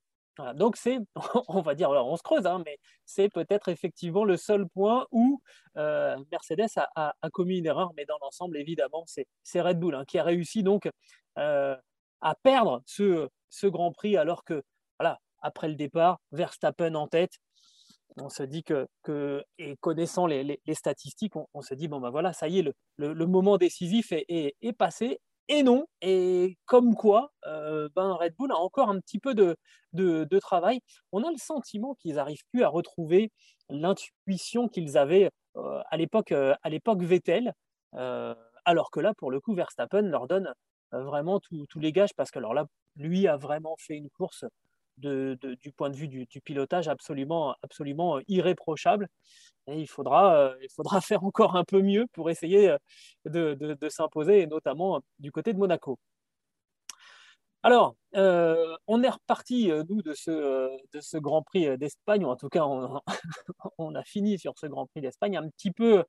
[0.55, 0.99] Donc c'est,
[1.49, 5.41] on va dire, on se creuse, hein, mais c'est peut-être effectivement le seul point où
[5.77, 10.19] euh, Mercedes a, commis une erreur, mais dans l'ensemble, évidemment, c'est Red Bull hein, qui
[10.19, 10.89] a réussi donc
[11.39, 11.77] euh,
[12.21, 13.29] à perdre ce,
[13.65, 14.63] Grand Prix, alors que,
[14.99, 17.39] voilà, après le départ, Verstappen en tête,
[18.19, 18.87] on se dit que,
[19.59, 23.59] et connaissant les, statistiques, on, se dit, bon ben voilà, ça y est, le, moment
[23.59, 25.21] décisif est, passé.
[25.49, 29.57] Et non, et comme quoi, euh, ben Red Bull a encore un petit peu de,
[29.93, 30.81] de, travail.
[31.13, 33.31] On a le sentiment qu'ils n'arrivent plus à retrouver
[33.69, 37.53] l'intuition qu'ils avaient euh, à l'époque euh, à l'époque Vettel,
[38.65, 40.53] alors que là, pour le coup, Verstappen leur donne
[40.93, 44.45] vraiment tous les gages parce que alors là, lui a vraiment fait une course
[44.99, 49.09] du point de vue du, pilotage absolument, absolument irréprochable.
[49.67, 53.89] Et il faudra, euh, il faudra faire encore un peu mieux pour essayer euh, de,
[53.89, 55.99] s'imposer, et notamment du côté de Monaco.
[57.63, 60.31] Alors, euh, on est reparti, nous, de ce,
[60.93, 63.01] de ce Grand Prix d'Espagne, ou en tout cas, on,
[63.79, 66.05] on, a fini sur ce Grand Prix d'Espagne un petit peu,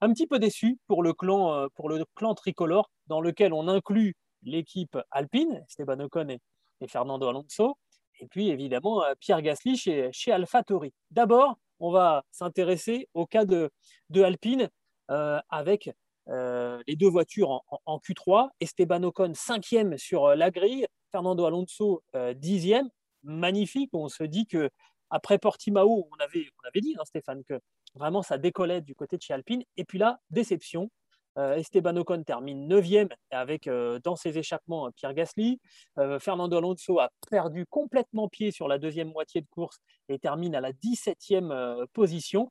[0.00, 4.16] un petit peu déçu pour le, clan, pour le clan tricolore, dans lequel on inclut
[4.42, 6.36] l'équipe alpine, Esteban Ocon
[6.80, 7.76] et Fernando Alonso,
[8.20, 10.92] et puis évidemment euh, Pierre Gasly chez, chez AlphaTauri.
[11.10, 13.70] D'abord, on va s'intéresser au cas de,
[14.10, 14.68] de Alpine
[15.10, 15.90] euh, avec
[16.28, 18.48] euh, les deux voitures en, Q3.
[18.60, 20.86] Esteban Ocon, cinquième sur la grille.
[21.10, 22.02] Fernando Alonso,
[22.34, 22.88] dixième.
[23.22, 23.90] Magnifique.
[23.94, 24.68] On se dit que
[25.10, 27.58] après Portimao, on avait, on dit, hein, Stéphane, que
[27.94, 29.62] vraiment ça décollait du côté de chez Alpine.
[29.76, 30.90] Et puis là, déception.
[31.38, 35.60] Euh, Esteban Ocon termine 9e avec euh, dans ses échappements Pierre Gasly.
[35.98, 40.54] Euh, Fernando Alonso a perdu complètement pied sur la deuxième moitié de course et termine
[40.56, 42.50] à la 17e position.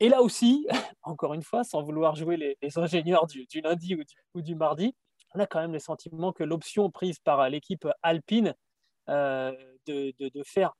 [0.00, 0.66] Et là aussi,
[1.02, 3.96] encore une fois, sans vouloir jouer les, ingénieurs du, lundi
[4.34, 4.96] ou du, mardi,
[5.34, 8.54] on a quand même le sentiment que l'option prise par l'équipe alpine
[9.06, 10.72] de, faire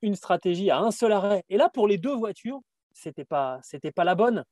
[0.00, 2.60] une stratégie à un seul arrêt, et là pour les deux voitures,
[2.92, 4.44] c'était pas, c'était pas la bonne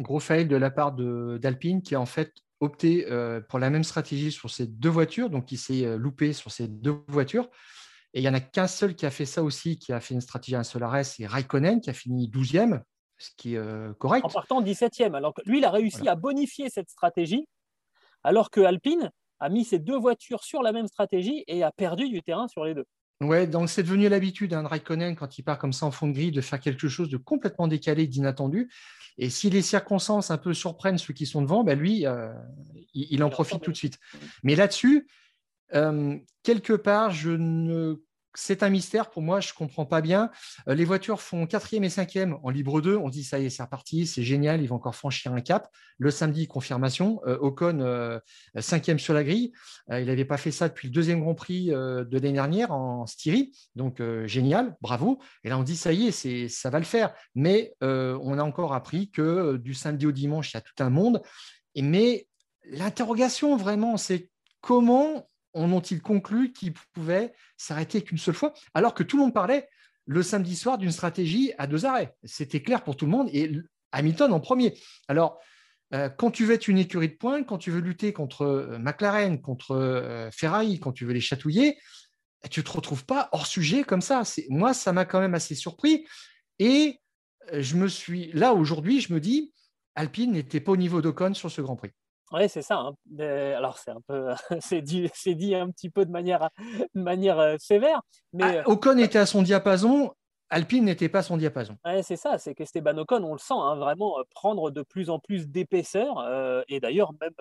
[0.00, 3.84] gros fail de la part d'Alpine qui a en fait opté euh, pour la même
[3.84, 7.48] stratégie sur ces deux voitures, donc il s'est euh, loupé sur ces deux voitures.
[8.14, 10.14] Et il n'y en a qu'un seul qui a fait ça aussi, qui a fait
[10.14, 12.80] une stratégie à un seul arrêt, c'est Raikkonen qui a fini 12e,
[13.18, 14.24] ce qui est euh, correct.
[14.24, 15.14] En partant 17e.
[15.14, 17.46] Alors que lui, il a réussi à bonifier cette stratégie,
[18.24, 22.08] alors que Alpine a mis ses deux voitures sur la même stratégie et a perdu
[22.08, 22.86] du terrain sur les deux.
[23.20, 26.06] Ouais, donc c'est devenu l'habitude d'un hein, Raikkonen quand il part comme ça en fond
[26.06, 28.70] de grille de faire quelque chose de complètement décalé, d'inattendu.
[29.18, 32.32] Et si les circonstances un peu surprennent ceux qui sont devant, ben lui, euh,
[32.94, 33.98] il, en profite tout de suite.
[34.44, 35.08] Mais là-dessus,
[35.74, 38.00] euh, quelque part, je ne
[38.34, 40.30] c'est un mystère pour moi, je ne comprends pas bien.
[40.68, 42.96] Euh, les voitures font quatrième et cinquième en libre 2.
[42.96, 45.68] On dit ça y est, c'est reparti, c'est génial, ils vont encore franchir un cap.
[45.98, 47.20] Le samedi, confirmation.
[47.26, 48.18] Euh, Ocon, euh,
[48.58, 49.52] cinquième sur la grille.
[49.90, 53.52] il n'avait pas fait ça depuis le deuxième Grand Prix de l'année dernière en Styrie.
[53.74, 55.18] Donc, génial, bravo.
[55.44, 57.12] Et là, on dit ça y est, ça va le faire.
[57.34, 60.90] Mais on a encore appris que du samedi au dimanche, il y a tout un
[60.90, 61.22] monde.
[61.76, 62.28] Mais
[62.64, 69.02] l'interrogation, vraiment, c'est comment en ont-ils conclu qu'ils pouvaient s'arrêter qu'une seule fois, alors que
[69.02, 69.68] tout le monde parlait
[70.06, 72.14] le samedi soir d'une stratégie à deux arrêts?
[72.24, 73.52] C'était clair pour tout le monde et
[73.92, 74.78] Hamilton en premier.
[75.08, 75.40] Alors,
[75.94, 78.78] euh, quand tu veux être une écurie de points, quand tu veux lutter contre euh,
[78.78, 81.78] McLaren, contre euh, Ferrari, quand tu veux les chatouiller,
[82.50, 84.22] tu ne te retrouves pas hors sujet comme ça.
[84.48, 86.06] Moi, ça m'a quand même assez surpris.
[86.58, 87.00] Et
[87.52, 89.52] je me suis là aujourd'hui, je me dis,
[89.94, 91.90] Alpine n'était pas au niveau d'Ocon sur ce Grand Prix.
[92.32, 92.78] Oui, c'est ça.
[92.78, 92.94] Hein.
[93.18, 94.28] alors, c'est un peu,
[94.60, 96.50] c'est dit, dit, un petit peu de manière,
[96.94, 98.02] de manière euh, sévère.
[98.32, 100.12] Mais ah, Ocon était à son diapason.
[100.50, 101.76] Alpine n'était pas à son diapason.
[101.84, 105.10] Ouais, c'est ça, c'est qu'Esteban Ocon, on le sent hein, vraiment euh, prendre de plus
[105.10, 106.18] en plus d'épaisseur.
[106.20, 107.34] Euh, et d'ailleurs, même,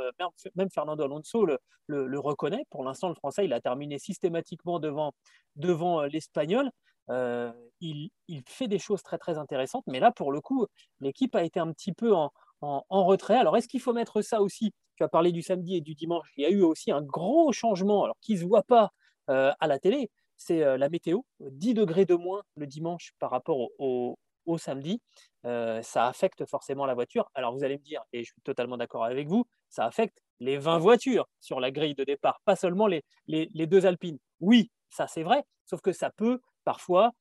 [0.55, 2.65] même, Fernando Alonso le, le, reconnaît.
[2.69, 5.13] Pour l'instant, le Français, il a terminé systématiquement devant,
[5.55, 6.69] devant l'Espagnol.
[7.09, 10.67] il, il, fait des choses très très intéressantes, mais là, pour le coup,
[10.99, 13.37] l'équipe a été un petit peu en, en, retrait.
[13.37, 14.73] Alors, est-ce qu'il faut mettre ça aussi?
[14.95, 16.31] Tu as parlé du samedi et du dimanche.
[16.37, 18.91] Il y a eu aussi un gros changement, alors qui ne se voit pas
[19.29, 21.21] euh, à la télé, c'est euh, la météo.
[21.39, 24.17] 10 degrés de moins le dimanche par rapport au,
[24.57, 25.01] samedi.
[25.45, 27.29] Euh, ça affecte forcément la voiture.
[27.35, 30.57] Alors, vous allez me dire, et je suis totalement d'accord avec vous, ça affecte les
[30.57, 34.19] 20 voitures sur la grille de départ, pas seulement les, deux Alpines.
[34.39, 37.11] Oui, ça c'est vrai, sauf que ça peut parfois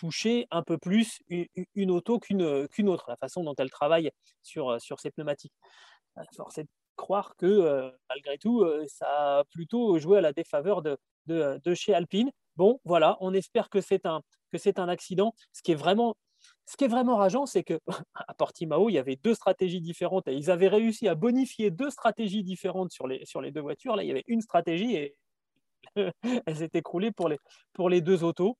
[0.00, 1.20] toucher un peu plus
[1.74, 2.42] une, auto qu'une
[2.88, 4.10] autre, la façon dont elle travaille
[4.42, 5.52] sur, sur ces pneumatiques.
[6.34, 10.96] Force est de croire que malgré tout, ça a plutôt joué à la défaveur de,
[11.26, 12.30] de, chez Alpine.
[12.56, 14.22] Bon, voilà, on espère que c'est un,
[14.76, 15.34] un accident.
[15.52, 16.16] Ce qui est vraiment
[16.64, 17.78] ce qui est vraiment rageant, c'est que
[18.14, 21.90] à Portimao, il y avait deux stratégies différentes et ils avaient réussi à bonifier deux
[21.90, 23.94] stratégies différentes sur les, sur les deux voitures.
[23.94, 25.16] Là, il y avait une stratégie et
[26.46, 27.38] elle s'est écroulée pour les,
[27.74, 28.56] pour les deux autos.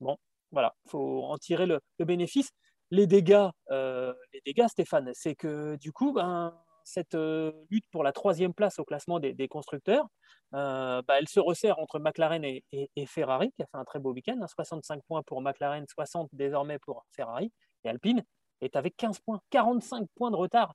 [0.00, 0.16] Bon,
[0.56, 2.50] voilà, il faut en tirer le, bénéfice.
[2.90, 8.02] Les dégâts, euh, les dégâts, Stéphane, c'est que du coup, ben, cette euh, lutte pour
[8.02, 10.06] la troisième place au classement des, constructeurs,
[10.52, 12.62] bah, elle se resserre entre McLaren et,
[13.06, 16.78] Ferrari, qui a fait un très beau week-end, 65 hein, points pour McLaren, 60 désormais
[16.78, 17.52] pour Ferrari,
[17.84, 18.24] et Alpine
[18.62, 20.72] est avec 15 points, 45 points de retard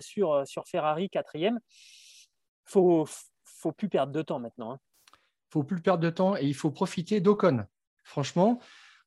[0.00, 1.60] sur, sur Ferrari, quatrième.
[2.64, 3.06] Faut,
[3.44, 4.70] faut plus perdre de temps maintenant.
[4.70, 4.80] Il hein.
[5.16, 7.66] ne faut plus perdre de temps et il faut profiter d'Ocon.
[8.08, 8.58] Franchement,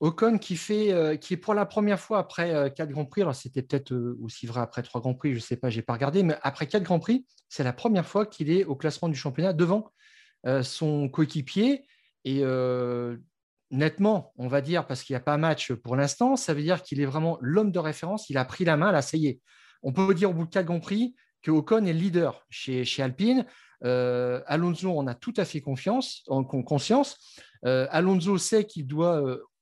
[0.02, 3.22] Ocon qui, fait, euh, qui est pour la première fois après euh, quatre Grands Prix,
[3.22, 5.78] alors c'était peut-être euh, aussi vrai après trois Grands Prix, je ne sais pas, je
[5.78, 8.76] n'ai pas regardé, mais après quatre Grands Prix, c'est la première fois qu'il est au
[8.76, 9.92] classement du championnat devant
[10.64, 11.86] son coéquipier.
[12.26, 12.44] Et
[13.70, 16.82] nettement, on va dire, parce qu'il n'y a pas match pour l'instant, ça veut dire
[16.82, 19.40] qu'il est vraiment l'homme de référence, il a pris la main, là, ça y est.
[19.84, 22.86] On peut dire au bout de quatre Grands Prix que Ocon est le leader chez,
[22.86, 23.46] chez Alpine.
[23.84, 27.20] Alonso, on a tout à fait confiance, en, conscience.
[27.64, 29.22] Alonso sait qu'il doit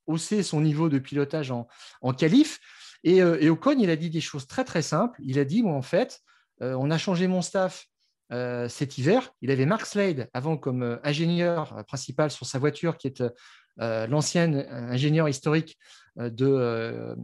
[0.10, 1.68] hausser son niveau de pilotage en,
[2.02, 2.60] en qualif.
[3.04, 5.20] Et, euh, et, Ocon, il a dit des choses très très simples.
[5.24, 6.20] Il a dit, en fait,
[6.62, 7.86] euh, on a changé mon staff
[8.32, 9.32] euh, cet hiver.
[9.42, 13.24] Il avait Mark Slade avant comme ingénieur principal sur sa voiture, qui est
[13.78, 14.54] l'ancien
[14.92, 15.78] ingénieur historique
[16.18, 17.16] de,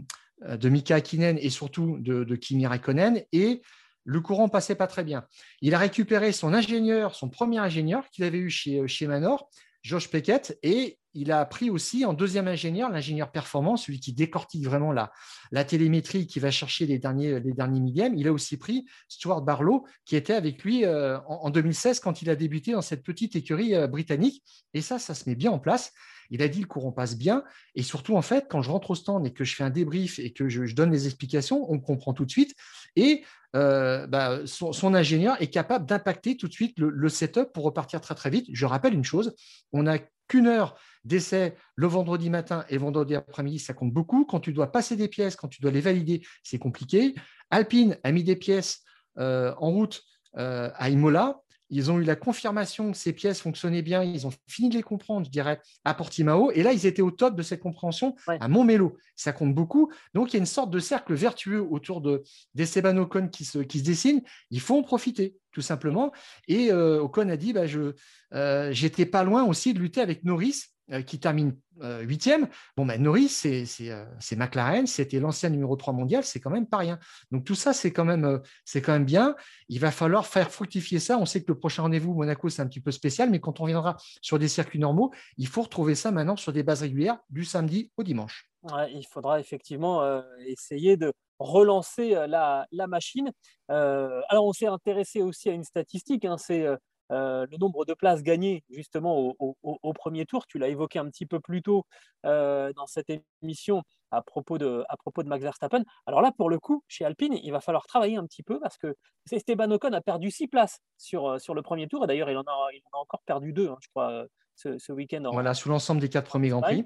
[0.42, 3.22] de Mika Hakkinen et surtout de, de Kimi Raikkonen.
[3.34, 3.62] Et
[4.06, 5.26] le courant passait pas très bien.
[5.62, 9.50] Il a récupéré son ingénieur, son premier ingénieur qu'il avait eu chez, chez Manor,
[9.82, 14.66] George Peckett, et il a pris aussi en deuxième ingénieur, l'ingénieur performance, celui qui décortique
[14.66, 15.12] vraiment la,
[15.52, 18.16] la télémétrie, qui va chercher les derniers, les millièmes.
[18.16, 22.30] Il a aussi pris Stuart Barlow, qui était avec lui euh, en, 2016 quand il
[22.30, 24.44] a débuté dans cette petite écurie euh, britannique.
[24.74, 25.94] Et ça, ça se met bien en place.
[26.32, 27.44] Il a dit le courant passe bien.
[27.76, 30.20] Et surtout, en fait, quand je rentre au stand et que je fais un débrief
[30.20, 32.56] et que je, donne les explications, on comprend tout de suite.
[32.96, 33.24] Et
[33.56, 38.16] euh, bah, son, ingénieur est capable d'impacter tout de suite le, setup pour repartir très
[38.16, 38.48] très vite.
[38.52, 39.34] Je rappelle une chose,
[39.72, 44.26] on n'a qu'une heure d'essai le vendredi matin et vendredi après-midi, ça compte beaucoup.
[44.26, 47.16] Quand tu dois passer des pièces, quand tu dois les valider, c'est compliqué.
[47.52, 48.82] Alpine a mis des pièces
[49.20, 50.02] euh, en route
[50.38, 51.40] euh, à Imola.
[51.70, 54.04] Ils ont eu la confirmation que ces pièces fonctionnaient bien.
[54.04, 56.52] Ils ont fini de les comprendre, je dirais, à Portimao.
[56.52, 58.98] Et là, ils étaient au top de cette compréhension à Montmelo.
[59.16, 59.92] Ça compte beaucoup.
[60.14, 62.24] Donc, il y a une sorte de cercle vertueux autour de,
[62.54, 64.22] d'Esteban Ocon qui se, qui se dessine.
[64.52, 66.12] Il faut en profiter, tout simplement.
[66.50, 67.94] Et euh, Ocon a dit bah, je,
[68.34, 72.50] euh, J'étais pas loin aussi de lutter avec Norris euh, qui termine euh, huitième.
[72.76, 77.00] Bon, ben, Norris, c'est McLaren, c'était l'ancien numéro 3 mondial, c'est quand même pas rien.
[77.32, 78.42] Donc tout ça, c'est quand, même,
[78.74, 79.36] quand même bien.
[79.70, 81.18] Il va falloir faire fructifier ça.
[81.18, 83.66] On sait que le prochain rendez-vous, Monaco, c'est un petit peu spécial, mais quand on
[83.66, 87.46] viendra sur des circuits normaux, il faut retrouver ça maintenant sur des bases régulières du
[87.46, 88.50] samedi au dimanche.
[88.92, 93.32] Il faudra effectivement essayer de relancer la, la machine.
[93.68, 96.66] alors on s'est intéressé aussi à une statistique, hein, c'est
[97.12, 100.48] euh, le nombre de places gagnées justement au, premier tour.
[100.48, 101.86] Tu l'as évoqué un petit peu plus tôt
[102.26, 103.08] euh, dans cette
[103.42, 105.84] émission à propos, de, à propos de Max Verstappen.
[106.06, 108.78] Alors là, pour le coup, chez Alpine, il va falloir travailler un petit peu parce
[108.78, 108.96] que
[109.32, 112.38] Esteban Ocon a perdu six places sur, euh, sur le premier tour et d'ailleurs, il,
[112.38, 114.26] en a, il en a encore perdu deux, hein, je crois,
[114.56, 115.30] ce, week-end.
[115.32, 116.86] Voilà, sous l'ensemble des quatre premiers Grands Prix.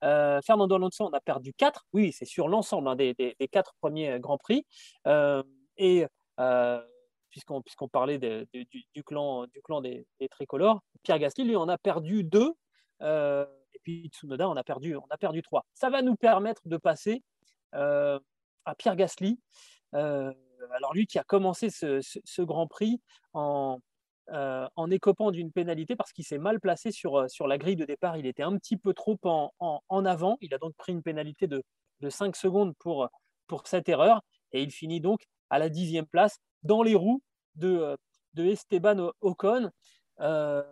[0.00, 1.86] Fernando Alonso en a perdu quatre.
[1.92, 4.66] Oui, c'est sur l'ensemble hein, des, des, quatre premiers Grands Prix.
[5.76, 6.06] et
[7.30, 10.82] puisqu'on parlait du, clan, du clan des, tricolores.
[11.02, 12.52] Pierre Gasly, lui, en a perdu deux.
[13.02, 15.64] Euh, et puis Tsunoda, on a perdu, on a perdu trois.
[15.74, 17.22] Ça va nous permettre de passer
[17.74, 18.18] euh,
[18.64, 19.38] à Pierre Gasly.
[19.94, 20.32] Euh,
[20.76, 23.00] alors lui qui a commencé ce, Grand Prix
[23.32, 23.78] en,
[24.30, 28.16] en écopant d'une pénalité parce qu'il s'est mal placé sur, sur la grille de départ.
[28.16, 30.36] Il était un petit peu trop en, en, avant.
[30.40, 31.62] Il a donc pris une pénalité de,
[32.00, 33.08] de 5 secondes pour,
[33.46, 34.20] pour cette erreur.
[34.52, 37.22] Et il finit donc à la dixième place dans les roues
[37.56, 37.96] de, euh,
[38.34, 39.70] de Esteban Ocon.
[40.20, 40.62] Euh,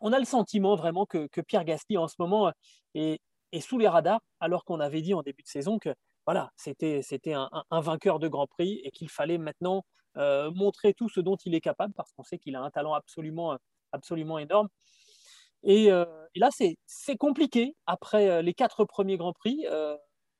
[0.00, 2.52] on a le sentiment vraiment que, Pierre Gasly en ce moment
[2.94, 3.20] est,
[3.60, 5.94] sous les radars, alors qu'on avait dit en début de saison que
[6.26, 9.84] voilà, c'était un, vainqueur de Grand Prix et qu'il fallait maintenant
[10.16, 12.94] euh, montrer tout ce dont il est capable, parce qu'on sait qu'il a un talent
[12.94, 13.58] absolument,
[13.92, 14.68] absolument énorme.
[15.62, 16.50] Et, là,
[16.86, 17.74] c'est compliqué.
[17.86, 19.66] Après les quatre premiers Grands Prix,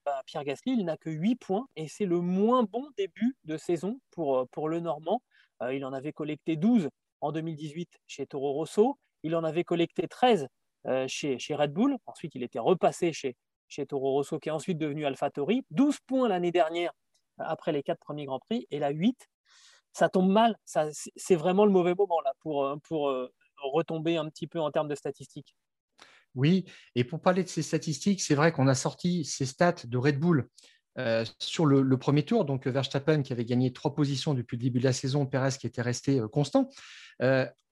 [0.07, 4.01] bah, Pierre Gasly, n'a que 8 points et c'est le moins bon début de saison
[4.13, 5.21] pour, euh, pour le Normand.
[5.63, 6.89] Euh, il en avait collecté 12
[7.21, 9.01] en 2018 chez Toro Rosso.
[9.25, 10.47] Il en avait collecté 13
[11.09, 11.97] chez, chez, Red Bull.
[12.07, 13.35] Ensuite, il était repassé chez,
[13.67, 15.65] chez Toro Rosso, qui est ensuite devenu AlphaTauri.
[15.73, 16.93] 12 points l'année dernière
[17.39, 18.69] après les quatre premiers Grands Prix.
[18.71, 19.27] Et la 8,
[19.97, 20.57] ça tombe mal.
[20.65, 23.11] C'est vraiment le mauvais moment là pour, pour
[23.63, 25.57] retomber un petit peu en termes de statistiques.
[26.35, 29.97] Oui, et pour parler de ces statistiques, c'est vrai qu'on a sorti ces stats de
[29.97, 30.49] Red Bull
[30.99, 32.45] euh, sur le, premier tour.
[32.45, 35.67] Donc Verstappen qui avait gagné trois positions depuis le début de la saison, Perez qui
[35.67, 36.69] était resté euh, constant.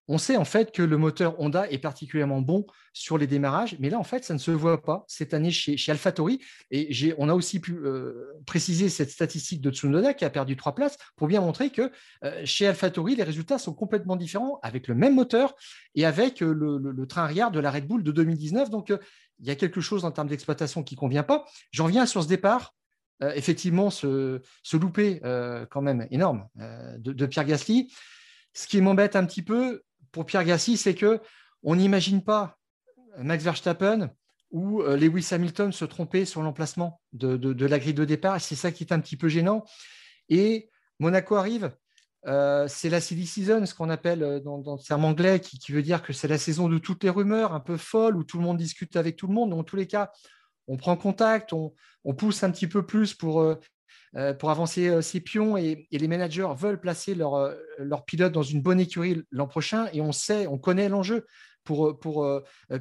[0.07, 3.89] On sait en fait que le moteur Honda est particulièrement bon sur les démarrages, mais
[3.89, 6.41] là en fait ça ne se voit pas cette année chez, chez AlphaTauri.
[6.71, 10.75] Et on a aussi pu euh, préciser cette statistique de Tsunoda qui a perdu trois
[10.75, 11.91] places pour bien montrer que
[12.23, 15.55] euh, chez AlphaTauri les résultats sont complètement différents avec le même moteur
[15.95, 18.71] et avec euh, le, train arrière de la Red Bull de 2019.
[18.71, 18.93] Donc
[19.41, 21.47] il y a quelque chose en termes d'exploitation qui ne convient pas.
[21.71, 22.75] J'en viens sur ce départ.
[23.21, 24.41] effectivement, ce,
[24.73, 25.21] loupé
[25.71, 26.47] quand même énorme
[26.99, 27.93] de Pierre Gasly.
[28.55, 29.83] Ce qui m'embête un petit peu,
[30.15, 31.21] pour Pierre Gassi, c'est que
[31.65, 32.57] on n'imagine pas
[33.19, 34.11] Max Verstappen
[34.53, 38.41] ou euh, Lewis Hamilton se tromper sur l'emplacement de, la grille de départ.
[38.41, 39.65] C'est ça qui est un petit peu gênant.
[40.29, 41.73] Et Monaco arrive.
[42.27, 45.83] Euh, c'est la silly season, ce qu'on appelle euh, dans, le terme anglais, qui, veut
[45.83, 48.45] dire que c'est la saison de toutes les rumeurs, un peu folle, où tout le
[48.45, 49.51] monde discute avec tout le monde.
[49.51, 50.11] Dans tous les cas,
[50.69, 51.75] on prend contact, on,
[52.17, 53.45] pousse un petit peu plus pour
[54.39, 58.43] pour avancer ses euh, pions et, les managers veulent placer leur, euh, leur pilote dans
[58.43, 61.27] une bonne écurie l'an prochain et on sait, on connaît l'enjeu.
[61.65, 61.97] Pour,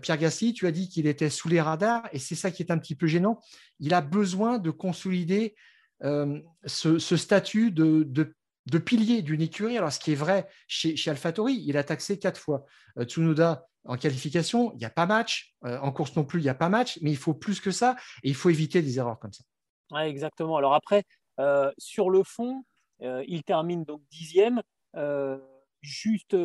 [0.02, 2.70] Pierre Gasly, tu as dit qu'il était sous les radars et c'est ça qui est
[2.70, 3.40] un petit peu gênant.
[3.80, 5.56] Il a besoin de consolider
[6.02, 9.78] ce, statut de, de, pilier d'une écurie.
[9.78, 12.66] Alors, ce qui est vrai chez, chez AlphaTauri, il a taxé quatre fois.
[13.04, 15.56] Tsunoda en qualification, il n'y a pas match.
[15.62, 17.00] en course non plus, il n'y a pas match.
[17.02, 19.46] Mais il faut plus que ça et il faut éviter des erreurs comme ça.
[19.92, 20.58] Exactement.
[20.58, 21.04] Alors après,
[21.40, 22.64] euh, sur le fond,
[23.02, 24.62] euh, il termine donc dixième,
[24.96, 25.38] euh,
[25.82, 26.36] juste,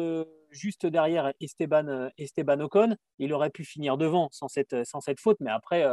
[0.51, 2.97] juste derrière Esteban, Esteban Ocon.
[3.19, 5.85] Il aurait pu finir devant sans cette, sans cette faute, mais après,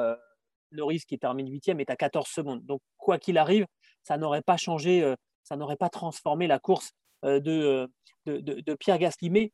[0.71, 2.65] Norris qui termine huitième est à 14 secondes.
[2.65, 3.67] Donc, quoi qu'il arrive,
[4.03, 6.93] ça n'aurait pas changé, ça n'aurait pas transformé la course
[7.23, 7.87] de,
[8.25, 9.29] de, Pierre Gasly.
[9.29, 9.51] Mais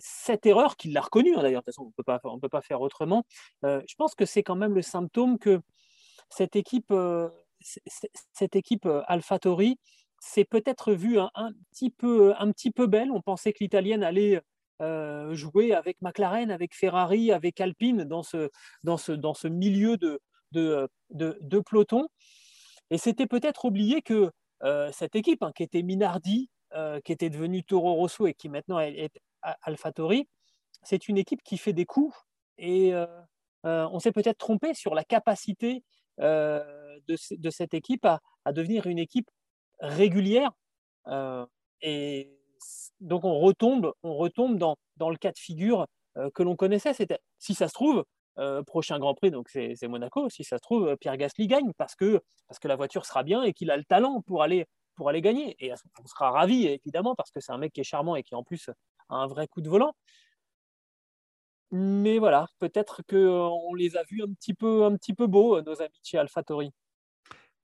[0.00, 1.82] cette erreur, qu'il l'a reconnue, hein, d'ailleurs, de toute façon,
[2.24, 3.24] on ne peut pas faire autrement,
[3.62, 5.60] je pense que c'est quand même le symptôme que
[6.30, 6.92] cette équipe
[8.32, 9.78] cette équipe euh, AlphaTauri
[10.20, 13.10] s'est peut-être vue un, petit peu, un petit peu belle.
[13.10, 14.40] On pensait que l'italienne allait
[14.80, 18.50] euh, jouer avec McLaren, avec Ferrari, avec Alpine dans ce,
[18.84, 20.20] dans ce, dans ce milieu de,
[20.52, 22.08] de, de, peloton.
[22.90, 24.30] Et c'était peut-être oublié que
[24.62, 26.50] euh, cette équipe, hein, qui était Minardi,
[27.04, 29.20] qui était devenue Toro Rosso et qui maintenant est, est
[29.62, 30.28] AlphaTauri,
[30.82, 32.16] c'est une équipe qui fait des coups.
[32.58, 32.92] Et
[33.62, 35.84] on s'est peut-être trompé sur la capacité
[36.18, 38.20] de, cette équipe à,
[38.52, 39.30] devenir une équipe
[39.80, 40.50] régulière.
[41.08, 41.46] Euh,
[41.80, 42.30] et
[43.00, 45.86] donc on retombe, on retombe dans, dans le cas de figure
[46.16, 46.94] euh, que l'on connaissait.
[46.94, 48.04] C'était, si ça se trouve,
[48.38, 50.28] euh, prochain Grand Prix, donc c'est, Monaco.
[50.28, 53.42] Si ça se trouve, Pierre Gasly gagne parce que, parce que la voiture sera bien
[53.42, 55.56] et qu'il a le talent pour aller, pour aller gagner.
[55.58, 58.34] Et on sera ravi évidemment parce que c'est un mec qui est charmant et qui
[58.34, 58.70] en plus
[59.08, 59.94] a un vrai coup de volant.
[61.76, 65.82] Mais voilà, peut-être qu'on les a vus un petit peu, un petit peu beaux, nos
[65.82, 66.70] amis chez AlphaTauri.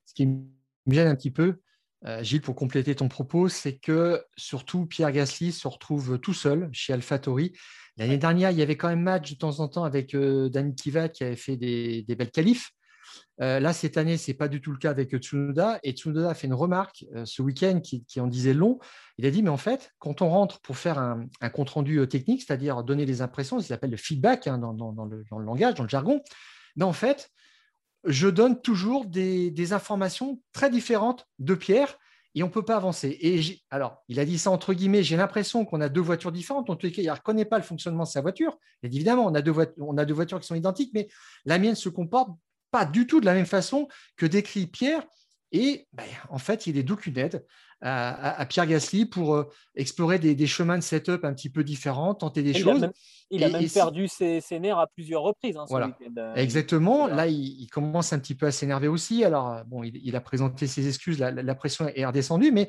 [0.05, 0.49] Ce qui me
[0.89, 1.61] gêne un petit peu,
[2.07, 6.69] euh, Gilles, pour compléter ton propos, c'est que surtout Pierre Gasly se retrouve tout seul
[6.73, 7.53] chez AlphaTauri.
[7.99, 10.75] L'année dernière, il y avait quand même match de temps en temps avec euh, Danny
[10.75, 12.73] Kivat qui avait fait des, belles qualifs.
[13.41, 15.79] Euh, là, cette année, ce n'est pas du tout le cas avec Tsunoda.
[15.83, 18.79] Et Tsunoda a fait une remarque ce week-end qui, en disait long.
[19.19, 22.83] Il a dit, mais en fait, quand on rentre pour faire un, compte-rendu technique, c'est-à-dire
[22.83, 24.73] donner des impressions, ce qu'il appelle le feedback hein, dans,
[25.05, 26.23] le, langage, dans le jargon,
[26.77, 27.31] mais en fait,
[28.05, 31.99] je donne toujours des, informations très différentes de Pierre
[32.35, 33.19] et on ne peut pas avancer.
[33.21, 36.71] Et alors, il a dit ça entre guillemets, j'ai l'impression qu'on a deux voitures différentes.
[36.71, 38.57] En tout cas, il ne reconnaît pas le fonctionnement de sa voiture.
[38.83, 39.43] évidemment, on a
[40.05, 41.09] deux voitures qui sont identiques, mais
[41.45, 42.31] la mienne se comporte
[42.71, 45.03] pas du tout de la même façon que décrit Pierre.
[45.53, 47.45] Et ben, en fait, il est d'aucune aide
[47.83, 52.43] à, Pierre Gasly pour euh, explorer des, chemins de setup un petit peu différents, tenter
[52.43, 52.89] des choses.
[53.31, 55.57] il a même perdu ses, nerfs à plusieurs reprises.
[55.57, 55.97] Hein, voilà.
[56.19, 57.07] Euh, Exactement.
[57.07, 59.25] Là, il, commence un petit peu à s'énerver aussi.
[59.25, 62.69] Alors, euh, bon, il, a présenté ses excuses, la, pression est redescendue, mais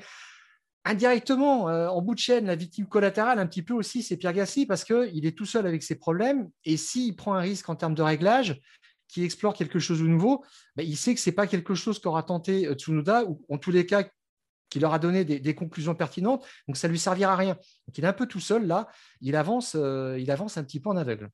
[0.85, 4.65] indirectement, en bout de chaîne, la victime collatérale, un petit peu aussi, c'est Pierre Gasly
[4.65, 6.49] parce qu'il est tout seul avec ses problèmes.
[6.65, 8.59] Et s'il prend un risque en termes de réglage,
[9.12, 10.43] qui explore quelque chose de nouveau,
[10.76, 13.72] ben, il sait que ce n'est pas quelque chose qu'aura tenté Tsunoda, ou en tous
[13.72, 14.03] les cas
[14.72, 16.47] qui leur a donné des, conclusions pertinentes.
[16.68, 17.55] Donc, ça ne lui servira à rien.
[17.55, 18.88] Donc, il est un peu tout seul là.
[19.20, 21.30] Il avance, euh, il avance un petit peu en aveugle.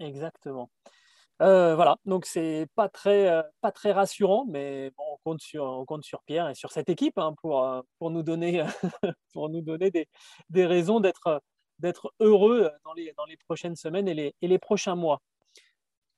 [0.00, 0.70] Exactement.
[1.40, 5.86] Euh, voilà, donc c'est pas très, euh, pas très rassurant, mais on, compte sur, on
[5.86, 8.62] compte sur Pierre et sur cette équipe hein, pour, nous donner,
[10.50, 11.42] des, raisons d'être,
[12.18, 15.22] heureux dans les, prochaines semaines et les prochains mois.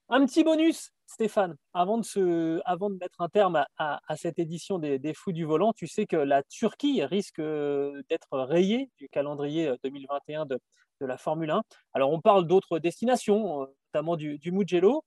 [0.08, 4.78] Un petit bonus, Stéphane, avant de, se, avant de mettre un terme à, cette édition
[4.78, 10.46] des, Fous du Volant, tu sais que la Turquie risque d'être rayée du calendrier 2021
[10.46, 10.58] de,
[11.00, 11.62] de, la Formule 1.
[11.94, 15.04] Alors, on parle d'autres destinations, notamment du, Mugello.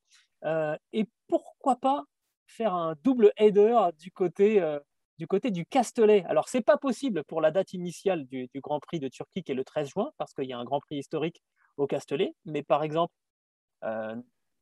[0.94, 2.04] et pourquoi pas
[2.48, 4.62] faire un double header du côté
[5.18, 6.24] du côté Castellet?
[6.28, 9.52] Alors, ce n'est pas possible pour la date initiale du, Grand Prix de Turquie, qui
[9.52, 11.42] est le 13 juin, parce qu'il y a un Grand Prix historique
[11.78, 12.34] au Castellet.
[12.46, 13.14] Mais par exemple,
[13.84, 14.16] euh,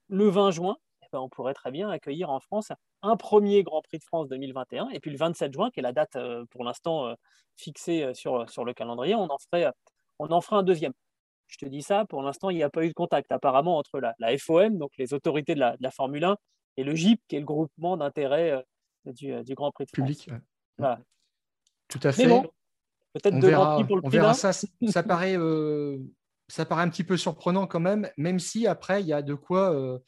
[0.10, 3.82] le 20 juin, eh ben, on pourrait très bien accueillir en France un premier Grand
[3.82, 4.89] Prix de France 2021.
[4.89, 7.16] Et puis le 27 juin, qui est la date euh, pour l'instant euh,
[7.58, 9.72] fixée sur, sur le calendrier, on en, ferait,
[10.20, 10.93] on en ferait un deuxième.
[11.47, 13.99] Je te dis ça, pour l'instant, il n'y a pas eu de contact apparemment entre
[13.99, 16.38] la, FOM, donc les autorités de la, de la Formule 1,
[16.78, 18.64] et le GIP, qui est le groupement d'intérêt
[19.06, 20.26] du, du, Grand Prix de France.
[20.26, 20.30] Public.
[21.88, 22.28] Tout à fait.
[23.14, 24.51] peut-être deux Grands Prix pour le on verra ça.
[24.54, 25.99] Ça paraît, euh,
[26.48, 29.34] ça paraît un petit peu surprenant quand même, même si après, il y a de
[29.34, 30.00] quoi euh,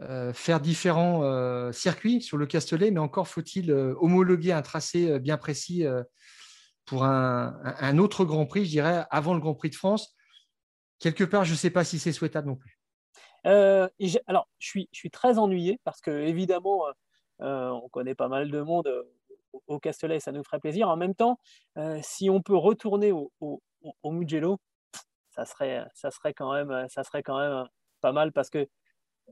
[0.00, 5.84] euh, faire différents circuits sur le Castellet, mais encore faut-il homologuer un tracé bien précis
[6.86, 10.14] pour un, autre Grand Prix, je dirais, avant le Grand Prix de France.
[10.98, 12.78] Quelque part, je ne sais pas si c'est souhaitable non plus.
[13.44, 16.84] alors, je suis, très ennuyé parce que, évidemment,
[17.42, 19.02] euh, on connaît pas mal de monde euh,
[19.66, 20.88] au Castellet, ça nous ferait plaisir.
[20.88, 21.38] En même temps,
[21.76, 23.62] euh, si on peut retourner au,
[24.04, 24.58] Mugello,
[25.34, 27.66] ça serait, ça, serait quand même, ça serait quand même
[28.00, 28.68] pas mal parce que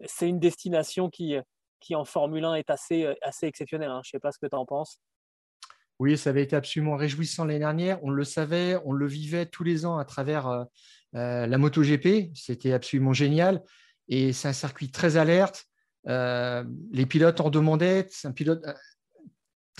[0.07, 1.37] c'est une destination qui,
[1.81, 3.91] qui en Formule 1 est assez, assez exceptionnelle.
[3.91, 4.01] Hein.
[4.05, 5.01] Je ne sais pas ce que tu en penses.
[5.99, 8.03] Oui, ça avait été absolument réjouissant l'année dernière.
[8.03, 10.67] On le savait, on le vivait tous les ans à travers
[11.13, 12.31] la MotoGP.
[12.35, 13.63] C'était absolument génial.
[14.09, 15.67] Et c'est un circuit très alerte.
[16.09, 18.73] Euh, les pilotes en demandaient, c'est un pilote euh,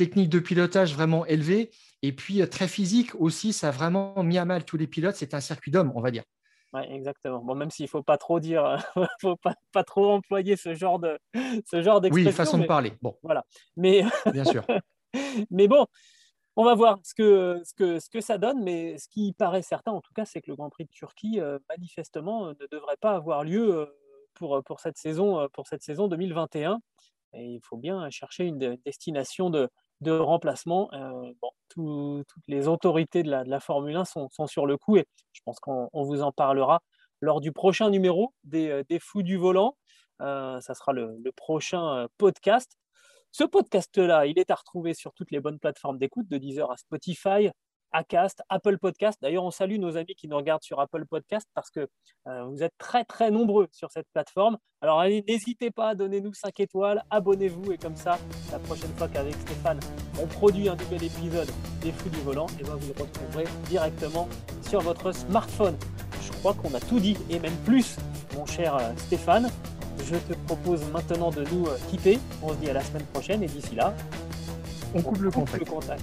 [0.01, 1.71] technique de pilotage vraiment élevé
[2.01, 5.15] et puis euh, très physique aussi, ça a vraiment mis à mal tous les pilotes.
[5.17, 6.25] C'est un circuit d'hommes, on va dire.
[6.73, 7.41] Oui, exactement.
[7.41, 8.79] Bon, même s'il ne faut pas trop dire,
[9.21, 11.19] faut pas, pas, trop employer ce genre de
[11.67, 12.31] ce genre d'expression.
[12.31, 12.95] Oui, façon de parler.
[13.03, 13.45] Bon, voilà.
[13.77, 14.65] Mais bien sûr.
[15.51, 15.85] mais bon,
[16.57, 18.63] on va voir ce que, ce, que, ce que ça donne.
[18.63, 21.41] Mais ce qui paraît certain, en tout cas, c'est que le Grand Prix de Turquie,
[21.69, 23.87] manifestement, ne devrait pas avoir lieu
[24.33, 26.81] pour, pour, cette saison, pour cette saison 2021.
[27.35, 29.69] Et il faut bien chercher une destination de,
[30.01, 30.91] de remplacement.
[31.41, 35.61] bon, toutes les autorités de la, Formule 1 sont, sur le coup et je pense
[35.61, 36.81] qu'on vous en parlera
[37.21, 39.77] lors du prochain numéro des, des Fous du Volant.
[40.19, 42.77] ça sera le, le prochain podcast.
[43.33, 46.77] Ce podcast-là, il est à retrouver sur toutes les bonnes plateformes d'écoute, de Deezer à
[46.77, 47.51] Spotify,
[47.93, 49.19] Acast, Apple Podcast.
[49.21, 51.89] D'ailleurs, on salue nos amis qui nous regardent sur Apple Podcast parce que
[52.27, 54.59] euh, vous êtes très très nombreux sur cette plateforme.
[54.83, 58.19] Alors allez, n'hésitez pas à donner nous 5 étoiles, abonnez-vous et comme ça,
[58.51, 59.81] la prochaine fois qu'avec Stéphane,
[60.21, 61.49] on produit un nouvel épisode
[61.83, 64.29] des Fous du Volant, et eh bien vous le retrouverez directement
[64.63, 65.77] sur votre smartphone.
[66.23, 67.97] Je crois qu'on a tout dit et même plus,
[68.35, 69.51] mon cher euh, Stéphane.
[70.05, 72.19] Je te propose maintenant de nous euh, quitter.
[72.43, 73.95] On se dit à la semaine prochaine et d'ici là,
[74.95, 75.59] on, coupe, le contact.
[75.59, 76.03] Le contact.